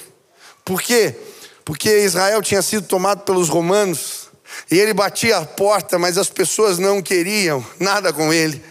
Por 0.63 0.83
quê? 0.83 1.19
Porque 1.65 2.01
Israel 2.01 2.43
tinha 2.43 2.61
sido 2.61 2.87
tomado 2.87 3.23
pelos 3.23 3.49
romanos. 3.49 4.29
E 4.71 4.79
ele 4.79 4.93
batia 4.93 5.39
a 5.39 5.47
porta, 5.47 5.99
mas 5.99 6.19
as 6.19 6.29
pessoas 6.29 6.79
não 6.79 7.01
queriam 7.01 7.65
nada 7.81 8.13
com 8.13 8.31
ele. 8.31 8.63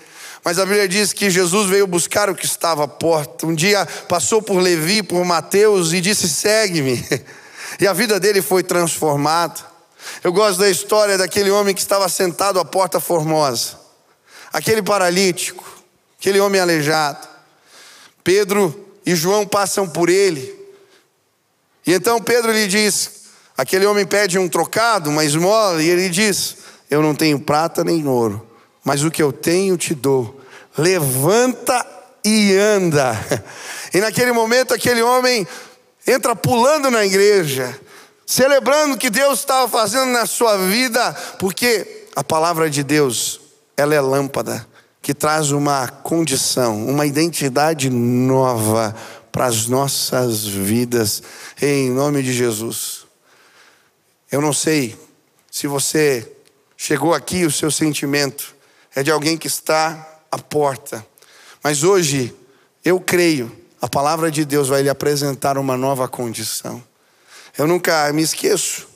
Mas 0.46 0.60
a 0.60 0.66
Bíblia 0.66 0.88
diz 0.88 1.12
que 1.12 1.28
Jesus 1.28 1.68
veio 1.68 1.88
buscar 1.88 2.30
o 2.30 2.36
que 2.36 2.46
estava 2.46 2.84
à 2.84 2.88
porta. 2.88 3.48
Um 3.48 3.56
dia 3.56 3.84
passou 4.08 4.44
por 4.44 4.62
Levi, 4.62 5.02
por 5.02 5.26
Mateus 5.26 5.92
e 5.92 6.00
disse: 6.00 6.30
Segue-me. 6.30 7.04
E 7.78 7.86
a 7.88 7.92
vida 7.92 8.20
dele 8.22 8.42
foi 8.42 8.64
transformada. 8.64 9.60
Eu 10.24 10.32
gosto 10.32 10.60
da 10.60 10.70
história 10.70 11.18
daquele 11.18 11.50
homem 11.52 11.74
que 11.74 11.82
estava 11.82 12.08
sentado 12.08 12.58
à 12.58 12.64
porta 12.64 13.02
formosa, 13.02 13.78
aquele 14.54 14.82
paralítico, 14.82 15.66
aquele 16.18 16.40
homem 16.40 16.62
aleijado. 16.62 17.28
Pedro 18.24 18.88
e 19.06 19.14
João 19.14 19.46
passam 19.46 19.90
por 19.90 20.10
ele. 20.10 20.58
E 21.86 21.94
então 21.94 22.22
Pedro 22.22 22.52
lhe 22.54 22.68
diz: 22.68 23.26
aquele 23.58 23.86
homem 23.86 24.06
pede 24.06 24.38
um 24.38 24.48
trocado, 24.48 25.10
uma 25.10 25.26
esmola, 25.26 25.82
e 25.82 25.90
ele 25.90 26.08
diz: 26.08 26.58
Eu 26.90 27.02
não 27.02 27.16
tenho 27.16 27.40
prata 27.40 27.84
nem 27.84 28.08
ouro, 28.08 28.45
mas 28.86 29.04
o 29.04 29.10
que 29.10 29.22
eu 29.22 29.34
tenho 29.34 29.76
te 29.76 29.96
dou. 29.96 30.40
Levanta 30.78 31.86
e 32.24 32.56
anda. 32.56 33.14
E 33.94 34.00
naquele 34.02 34.34
momento, 34.34 34.74
aquele 34.74 35.02
homem 35.02 35.48
entra 36.06 36.36
pulando 36.36 36.92
na 36.92 37.06
igreja, 37.06 37.80
celebrando 38.26 38.96
o 38.96 38.98
que 38.98 39.10
Deus 39.10 39.40
estava 39.40 39.70
fazendo 39.70 40.12
na 40.12 40.26
sua 40.26 40.58
vida, 40.58 41.14
porque 41.40 42.08
a 42.14 42.22
palavra 42.22 42.70
de 42.70 42.84
Deus, 42.84 43.40
ela 43.78 43.96
é 43.96 44.02
lâmpada 44.02 44.68
que 45.02 45.14
traz 45.14 45.52
uma 45.52 45.88
condição, 45.88 46.86
uma 46.88 47.06
identidade 47.06 47.90
nova 47.90 48.94
para 49.32 49.46
as 49.46 49.68
nossas 49.68 50.46
vidas, 50.46 51.24
em 51.62 51.90
nome 51.90 52.22
de 52.22 52.34
Jesus. 52.34 53.06
Eu 54.32 54.42
não 54.42 54.52
sei 54.52 54.98
se 55.50 55.68
você 55.68 56.30
chegou 56.76 57.14
aqui, 57.14 57.46
o 57.46 57.52
seu 57.52 57.72
sentimento 57.72 58.55
é 58.96 59.04
de 59.04 59.12
alguém 59.12 59.38
que 59.38 59.48
está 59.48 60.20
à 60.32 60.38
porta. 60.38 61.06
Mas 61.62 61.84
hoje, 61.84 62.34
eu 62.84 63.00
creio, 63.00 63.52
a 63.82 63.90
palavra 63.90 64.32
de 64.32 64.46
Deus 64.46 64.70
vai 64.70 64.82
lhe 64.82 64.90
apresentar 64.90 65.58
uma 65.58 65.76
nova 65.76 66.08
condição. 66.08 66.82
Eu 67.58 67.68
nunca 67.68 68.12
me 68.14 68.22
esqueço 68.22 68.88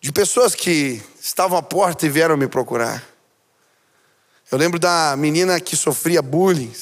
de 0.00 0.12
pessoas 0.12 0.54
que 0.54 1.02
estavam 1.20 1.56
à 1.56 1.62
porta 1.62 2.04
e 2.04 2.10
vieram 2.10 2.36
me 2.36 2.46
procurar. 2.46 3.02
Eu 4.52 4.58
lembro 4.58 4.78
da 4.78 5.16
menina 5.16 5.58
que 5.60 5.74
sofria 5.74 6.20
bullying. 6.20 6.72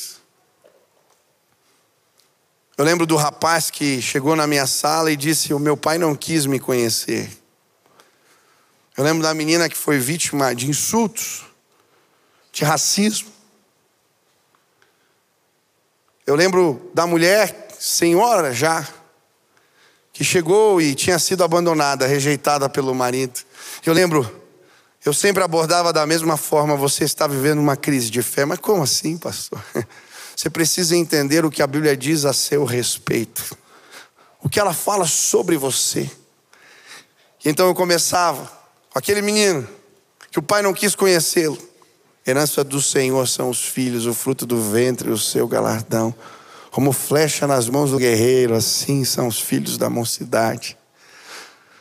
Eu 2.76 2.84
lembro 2.84 3.06
do 3.06 3.14
rapaz 3.14 3.70
que 3.70 4.02
chegou 4.02 4.34
na 4.34 4.46
minha 4.46 4.66
sala 4.66 5.12
e 5.12 5.16
disse: 5.16 5.54
O 5.54 5.58
meu 5.58 5.76
pai 5.76 5.98
não 5.98 6.16
quis 6.16 6.46
me 6.46 6.58
conhecer. 6.58 7.30
Eu 8.96 9.04
lembro 9.04 9.22
da 9.22 9.32
menina 9.32 9.68
que 9.68 9.76
foi 9.76 9.98
vítima 9.98 10.54
de 10.54 10.68
insultos, 10.68 11.44
de 12.52 12.64
racismo. 12.64 13.30
Eu 16.26 16.36
lembro 16.36 16.90
da 16.94 17.06
mulher, 17.06 17.68
senhora 17.78 18.52
já, 18.52 18.86
que 20.12 20.22
chegou 20.22 20.80
e 20.80 20.94
tinha 20.94 21.18
sido 21.18 21.42
abandonada, 21.42 22.06
rejeitada 22.06 22.68
pelo 22.68 22.94
marido. 22.94 23.40
Eu 23.84 23.94
lembro, 23.94 24.42
eu 25.04 25.12
sempre 25.12 25.42
abordava 25.42 25.92
da 25.92 26.06
mesma 26.06 26.36
forma: 26.36 26.76
você 26.76 27.04
está 27.04 27.26
vivendo 27.26 27.58
uma 27.58 27.76
crise 27.76 28.10
de 28.10 28.22
fé. 28.22 28.44
Mas 28.44 28.60
como 28.60 28.82
assim, 28.82 29.16
pastor? 29.16 29.62
Você 30.34 30.48
precisa 30.48 30.96
entender 30.96 31.44
o 31.44 31.50
que 31.50 31.62
a 31.62 31.66
Bíblia 31.66 31.94
diz 31.94 32.24
a 32.24 32.32
seu 32.32 32.64
respeito, 32.64 33.56
o 34.40 34.48
que 34.48 34.58
ela 34.58 34.72
fala 34.72 35.06
sobre 35.06 35.58
você. 35.58 36.10
E 37.44 37.50
então 37.50 37.68
eu 37.68 37.74
começava 37.74 38.50
com 38.90 38.98
aquele 38.98 39.20
menino 39.20 39.68
que 40.30 40.38
o 40.38 40.42
pai 40.42 40.62
não 40.62 40.72
quis 40.72 40.94
conhecê-lo. 40.94 41.58
Herança 42.26 42.62
do 42.62 42.80
Senhor 42.80 43.26
são 43.26 43.50
os 43.50 43.64
filhos, 43.64 44.06
o 44.06 44.14
fruto 44.14 44.46
do 44.46 44.60
ventre, 44.60 45.10
o 45.10 45.18
seu 45.18 45.48
galardão. 45.48 46.14
Como 46.70 46.92
flecha 46.92 47.46
nas 47.46 47.68
mãos 47.68 47.90
do 47.90 47.98
guerreiro, 47.98 48.54
assim 48.54 49.04
são 49.04 49.26
os 49.26 49.40
filhos 49.40 49.76
da 49.76 49.90
mocidade. 49.90 50.78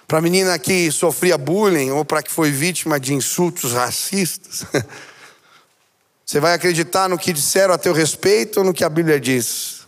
Para 0.08 0.18
a 0.18 0.22
menina 0.22 0.58
que 0.58 0.92
sofria 0.92 1.38
bullying 1.38 1.92
ou 1.92 2.04
para 2.04 2.24
que 2.24 2.32
foi 2.32 2.52
vítima 2.52 3.00
de 3.00 3.14
insultos 3.14 3.74
racistas, 3.74 4.66
você 6.26 6.40
vai 6.40 6.54
acreditar 6.54 7.08
no 7.08 7.18
que 7.18 7.32
disseram 7.32 7.74
a 7.74 7.78
teu 7.78 7.94
respeito 7.94 8.60
ou 8.60 8.66
no 8.66 8.74
que 8.74 8.84
a 8.84 8.90
Bíblia 8.90 9.20
diz? 9.20 9.82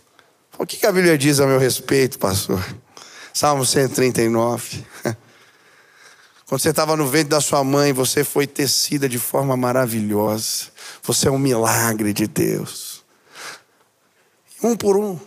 O 0.56 0.64
que 0.64 0.86
a 0.86 0.92
Bíblia 0.92 1.18
diz 1.18 1.40
a 1.40 1.46
meu 1.46 1.58
respeito, 1.58 2.18
pastor? 2.18 2.64
Salmo 3.32 3.66
139. 3.66 4.86
Quando 6.54 6.62
você 6.62 6.70
estava 6.70 6.96
no 6.96 7.08
ventre 7.08 7.30
da 7.30 7.40
sua 7.40 7.64
mãe, 7.64 7.92
você 7.92 8.22
foi 8.22 8.46
tecida 8.46 9.08
de 9.08 9.18
forma 9.18 9.56
maravilhosa. 9.56 10.66
Você 11.02 11.26
é 11.26 11.30
um 11.32 11.36
milagre 11.36 12.12
de 12.12 12.28
Deus. 12.28 13.04
Um 14.62 14.76
por 14.76 14.96
um. 14.96 15.18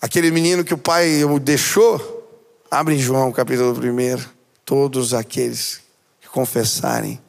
Aquele 0.00 0.30
menino 0.30 0.62
que 0.62 0.72
o 0.72 0.78
pai 0.78 1.24
o 1.24 1.40
deixou, 1.40 2.30
abre 2.70 2.96
João 2.96 3.32
capítulo 3.32 3.72
1. 3.72 4.24
Todos 4.64 5.12
aqueles 5.12 5.80
que 6.20 6.28
confessarem 6.28 7.20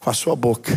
com 0.00 0.10
a 0.10 0.12
sua 0.12 0.34
boca, 0.34 0.76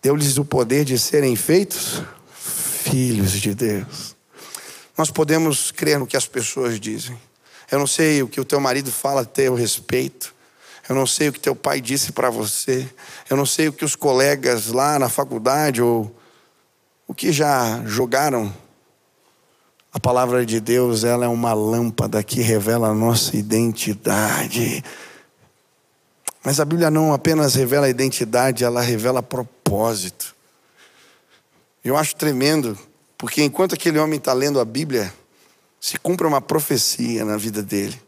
deu-lhes 0.00 0.38
o 0.38 0.44
poder 0.44 0.84
de 0.84 0.96
serem 1.00 1.34
feitos 1.34 2.00
filhos 2.32 3.32
de 3.32 3.56
Deus. 3.56 4.14
Nós 4.96 5.10
podemos 5.10 5.72
crer 5.72 5.98
no 5.98 6.06
que 6.06 6.16
as 6.16 6.28
pessoas 6.28 6.78
dizem. 6.78 7.18
Eu 7.70 7.78
não 7.78 7.86
sei 7.86 8.22
o 8.22 8.28
que 8.28 8.40
o 8.40 8.44
teu 8.44 8.60
marido 8.60 8.90
fala 8.90 9.20
a 9.20 9.24
teu 9.24 9.54
respeito. 9.54 10.34
Eu 10.88 10.96
não 10.96 11.06
sei 11.06 11.28
o 11.28 11.32
que 11.32 11.38
teu 11.38 11.54
pai 11.54 11.80
disse 11.80 12.10
para 12.10 12.30
você. 12.30 12.88
Eu 13.28 13.36
não 13.36 13.46
sei 13.46 13.68
o 13.68 13.72
que 13.72 13.84
os 13.84 13.94
colegas 13.94 14.66
lá 14.66 14.98
na 14.98 15.08
faculdade 15.08 15.80
ou 15.80 16.12
o 17.06 17.14
que 17.14 17.30
já 17.30 17.80
jogaram. 17.86 18.52
A 19.92 20.00
palavra 20.00 20.44
de 20.44 20.58
Deus, 20.58 21.04
ela 21.04 21.24
é 21.24 21.28
uma 21.28 21.52
lâmpada 21.52 22.22
que 22.22 22.40
revela 22.40 22.88
a 22.88 22.94
nossa 22.94 23.36
identidade. 23.36 24.84
Mas 26.42 26.58
a 26.58 26.64
Bíblia 26.64 26.90
não 26.90 27.12
apenas 27.12 27.54
revela 27.54 27.86
a 27.86 27.90
identidade, 27.90 28.64
ela 28.64 28.80
revela 28.80 29.22
propósito. 29.22 30.34
Eu 31.84 31.96
acho 31.96 32.16
tremendo, 32.16 32.78
porque 33.16 33.42
enquanto 33.42 33.74
aquele 33.74 33.98
homem 33.98 34.18
está 34.18 34.32
lendo 34.32 34.58
a 34.58 34.64
Bíblia, 34.64 35.12
se 35.80 35.98
cumpre 35.98 36.26
uma 36.26 36.40
profecia 36.40 37.24
na 37.24 37.38
vida 37.38 37.62
dele. 37.62 38.00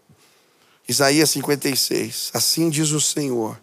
Isaías 0.86 1.30
56. 1.30 2.30
Assim 2.34 2.68
diz 2.68 2.90
o 2.90 3.00
Senhor: 3.00 3.58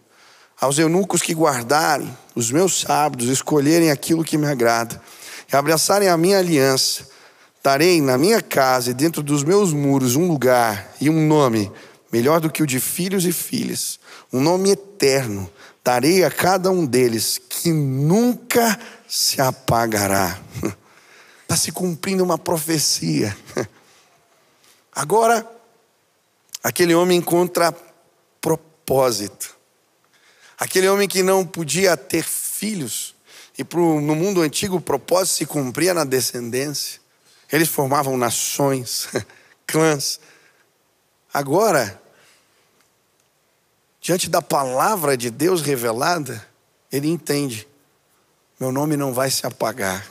aos 0.60 0.78
eunucos 0.78 1.22
que 1.22 1.32
guardarem 1.32 2.14
os 2.34 2.50
meus 2.50 2.80
sábados, 2.80 3.28
escolherem 3.28 3.90
aquilo 3.90 4.24
que 4.24 4.36
me 4.36 4.46
agrada, 4.46 5.00
e 5.50 5.56
abraçarem 5.56 6.08
a 6.08 6.16
minha 6.16 6.38
aliança, 6.38 7.06
darei 7.62 8.00
na 8.02 8.18
minha 8.18 8.42
casa 8.42 8.90
e 8.90 8.94
dentro 8.94 9.22
dos 9.22 9.44
meus 9.44 9.72
muros 9.72 10.16
um 10.16 10.26
lugar 10.26 10.92
e 11.00 11.08
um 11.08 11.26
nome 11.26 11.70
melhor 12.12 12.40
do 12.40 12.50
que 12.50 12.62
o 12.62 12.66
de 12.66 12.80
filhos 12.80 13.24
e 13.24 13.32
filhas, 13.32 14.00
um 14.32 14.40
nome 14.40 14.72
eterno. 14.72 15.48
Darei 15.82 16.24
a 16.24 16.30
cada 16.30 16.70
um 16.70 16.84
deles 16.84 17.40
que 17.48 17.72
nunca 17.72 18.78
se 19.08 19.40
apagará. 19.40 20.38
Está 21.42 21.56
se 21.56 21.72
cumprindo 21.72 22.22
uma 22.22 22.36
profecia. 22.36 23.34
Agora, 24.92 25.48
aquele 26.62 26.94
homem 26.94 27.18
encontra 27.18 27.74
propósito. 28.40 29.56
Aquele 30.58 30.88
homem 30.88 31.08
que 31.08 31.22
não 31.22 31.46
podia 31.46 31.96
ter 31.96 32.24
filhos, 32.24 33.14
e 33.56 33.64
pro, 33.64 34.00
no 34.00 34.14
mundo 34.14 34.42
antigo 34.42 34.76
o 34.76 34.80
propósito 34.80 35.36
se 35.38 35.46
cumpria 35.46 35.94
na 35.94 36.04
descendência. 36.04 37.00
Eles 37.50 37.68
formavam 37.68 38.16
nações, 38.16 39.08
clãs. 39.66 40.20
Agora, 41.32 42.00
diante 44.00 44.28
da 44.28 44.42
palavra 44.42 45.16
de 45.16 45.30
Deus 45.30 45.62
revelada, 45.62 46.46
ele 46.92 47.08
entende: 47.08 47.66
meu 48.58 48.70
nome 48.70 48.96
não 48.96 49.14
vai 49.14 49.30
se 49.30 49.46
apagar. 49.46 50.06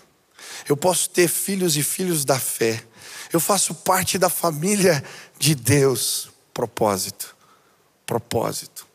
Eu 0.68 0.76
posso 0.76 1.10
ter 1.10 1.28
filhos 1.28 1.76
e 1.78 1.84
filhos 1.84 2.26
da 2.26 2.40
fé. 2.40 2.84
Eu 3.32 3.40
faço 3.40 3.76
parte 3.76 4.18
da 4.18 4.30
família 4.30 5.04
de 5.38 5.54
Deus. 5.56 6.30
Propósito. 6.54 7.36
Propósito. 8.06 8.88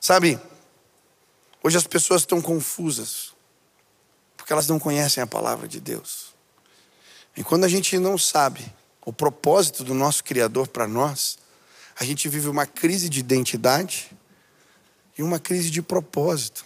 Sabe, 0.00 0.38
hoje 1.62 1.76
as 1.76 1.86
pessoas 1.86 2.22
estão 2.22 2.40
confusas, 2.40 3.32
porque 4.36 4.52
elas 4.52 4.68
não 4.68 4.78
conhecem 4.78 5.22
a 5.22 5.26
palavra 5.26 5.66
de 5.66 5.80
Deus. 5.80 6.34
E 7.36 7.42
quando 7.42 7.64
a 7.64 7.68
gente 7.68 7.98
não 7.98 8.18
sabe 8.18 8.64
o 9.04 9.12
propósito 9.12 9.82
do 9.82 9.94
nosso 9.94 10.22
Criador 10.24 10.68
para 10.68 10.86
nós, 10.86 11.38
a 11.98 12.04
gente 12.04 12.28
vive 12.28 12.48
uma 12.48 12.66
crise 12.66 13.08
de 13.08 13.18
identidade 13.18 14.10
e 15.16 15.22
uma 15.22 15.38
crise 15.38 15.70
de 15.70 15.82
propósito. 15.82 16.64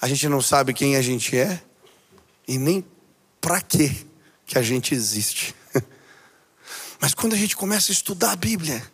A 0.00 0.08
gente 0.08 0.28
não 0.28 0.42
sabe 0.42 0.74
quem 0.74 0.96
a 0.96 1.02
gente 1.02 1.36
é 1.38 1.62
e 2.46 2.58
nem 2.58 2.84
para 3.40 3.60
que 3.60 4.06
que 4.44 4.58
a 4.58 4.62
gente 4.62 4.94
existe. 4.94 5.54
Mas 7.06 7.14
quando 7.14 7.34
a 7.34 7.36
gente 7.36 7.56
começa 7.56 7.92
a 7.92 7.94
estudar 7.94 8.32
a 8.32 8.36
Bíblia 8.36 8.84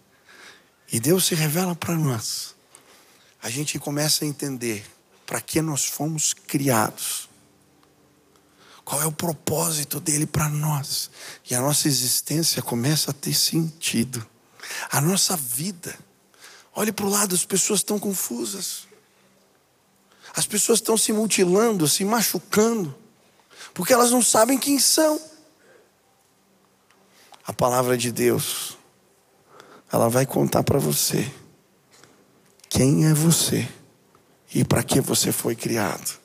e 0.93 1.01
Deus 1.01 1.25
se 1.25 1.35
revela 1.35 1.75
para 1.75 1.95
nós, 1.95 2.55
a 3.43 3.49
gente 3.49 3.79
começa 3.79 4.23
a 4.23 4.29
entender 4.29 4.85
para 5.25 5.41
que 5.41 5.63
nós 5.63 5.87
fomos 5.87 6.35
criados. 6.35 7.27
Qual 8.85 9.01
é 9.01 9.07
o 9.07 9.13
propósito 9.13 9.99
dele 9.99 10.27
para 10.27 10.51
nós? 10.51 11.11
E 11.51 11.55
a 11.55 11.61
nossa 11.63 11.89
existência 11.89 12.61
começa 12.61 13.13
a 13.13 13.15
ter 13.15 13.33
sentido. 13.33 14.29
A 14.91 15.01
nossa 15.01 15.35
vida. 15.35 15.99
Olhe 16.75 16.93
para 16.93 17.07
o 17.07 17.09
lado, 17.09 17.35
as 17.35 17.47
pessoas 17.47 17.81
estão 17.81 17.99
confusas. 17.99 18.87
As 20.37 20.47
pessoas 20.47 20.81
estão 20.81 20.99
se 20.99 21.15
mutilando, 21.15 21.89
se 21.89 22.05
machucando, 22.05 22.95
porque 23.73 23.95
elas 23.95 24.11
não 24.11 24.21
sabem 24.21 24.59
quem 24.59 24.79
são 24.79 25.32
a 27.45 27.53
palavra 27.53 27.97
de 27.97 28.13
Deus, 28.13 28.79
ela 29.93 30.09
vai 30.09 30.25
contar 30.25 30.63
para 30.63 30.79
você 30.79 31.31
quem 32.69 33.07
é 33.07 33.13
você 33.13 33.69
e 34.55 34.65
para 34.65 34.83
que 34.83 35.01
você 35.01 35.33
foi 35.33 35.55
criado. 35.55 36.21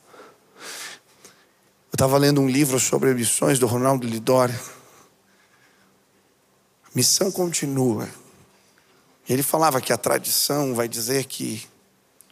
Eu 1.91 1.95
estava 1.95 2.17
lendo 2.17 2.39
um 2.39 2.47
livro 2.47 2.79
sobre 2.79 3.13
missões 3.13 3.57
do 3.57 3.65
Ronaldo 3.65 4.05
Lidório. 4.07 4.59
Missão 6.93 7.31
continua. 7.31 8.07
Ele 9.27 9.43
falava 9.43 9.81
que 9.81 9.91
a 9.91 9.97
tradição 9.97 10.73
vai 10.73 10.87
dizer 10.87 11.25
que 11.25 11.67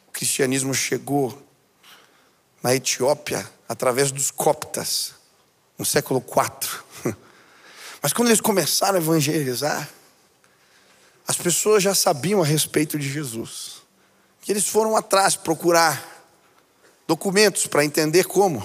o 0.08 0.12
cristianismo 0.12 0.74
chegou 0.74 1.42
na 2.62 2.74
Etiópia 2.74 3.48
através 3.68 4.12
dos 4.12 4.32
coptas, 4.32 5.14
no 5.78 5.86
século 5.86 6.24
IV. 6.26 6.85
Mas 8.06 8.14
quando 8.14 8.28
eles 8.28 8.40
começaram 8.40 9.00
a 9.00 9.02
evangelizar, 9.02 9.90
as 11.28 11.38
pessoas 11.38 11.82
já 11.82 11.96
sabiam 11.96 12.40
a 12.40 12.46
respeito 12.46 13.00
de 13.00 13.12
Jesus. 13.12 13.78
E 14.48 14.52
eles 14.52 14.68
foram 14.68 14.96
atrás 14.96 15.36
procurar 15.36 16.06
documentos 17.08 17.66
para 17.66 17.84
entender 17.84 18.26
como. 18.26 18.62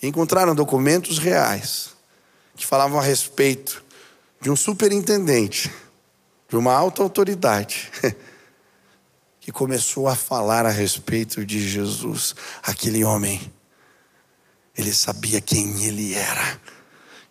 E 0.00 0.06
encontraram 0.06 0.54
documentos 0.54 1.18
reais 1.18 1.90
que 2.54 2.64
falavam 2.64 3.00
a 3.00 3.02
respeito 3.02 3.82
de 4.40 4.48
um 4.48 4.54
superintendente 4.54 5.68
de 6.48 6.56
uma 6.56 6.72
alta 6.72 7.02
autoridade, 7.02 7.90
que 9.40 9.50
começou 9.50 10.06
a 10.06 10.14
falar 10.14 10.64
a 10.64 10.70
respeito 10.70 11.44
de 11.44 11.68
Jesus. 11.68 12.36
Aquele 12.62 13.02
homem, 13.02 13.52
ele 14.78 14.94
sabia 14.94 15.40
quem 15.40 15.84
ele 15.84 16.14
era, 16.14 16.60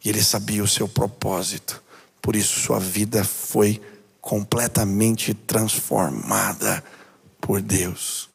e 0.03 0.09
ele 0.09 0.23
sabia 0.23 0.63
o 0.63 0.67
seu 0.67 0.87
propósito, 0.87 1.81
por 2.21 2.35
isso 2.35 2.59
sua 2.59 2.79
vida 2.79 3.23
foi 3.23 3.81
completamente 4.21 5.33
transformada 5.33 6.83
por 7.41 7.61
Deus. 7.61 8.28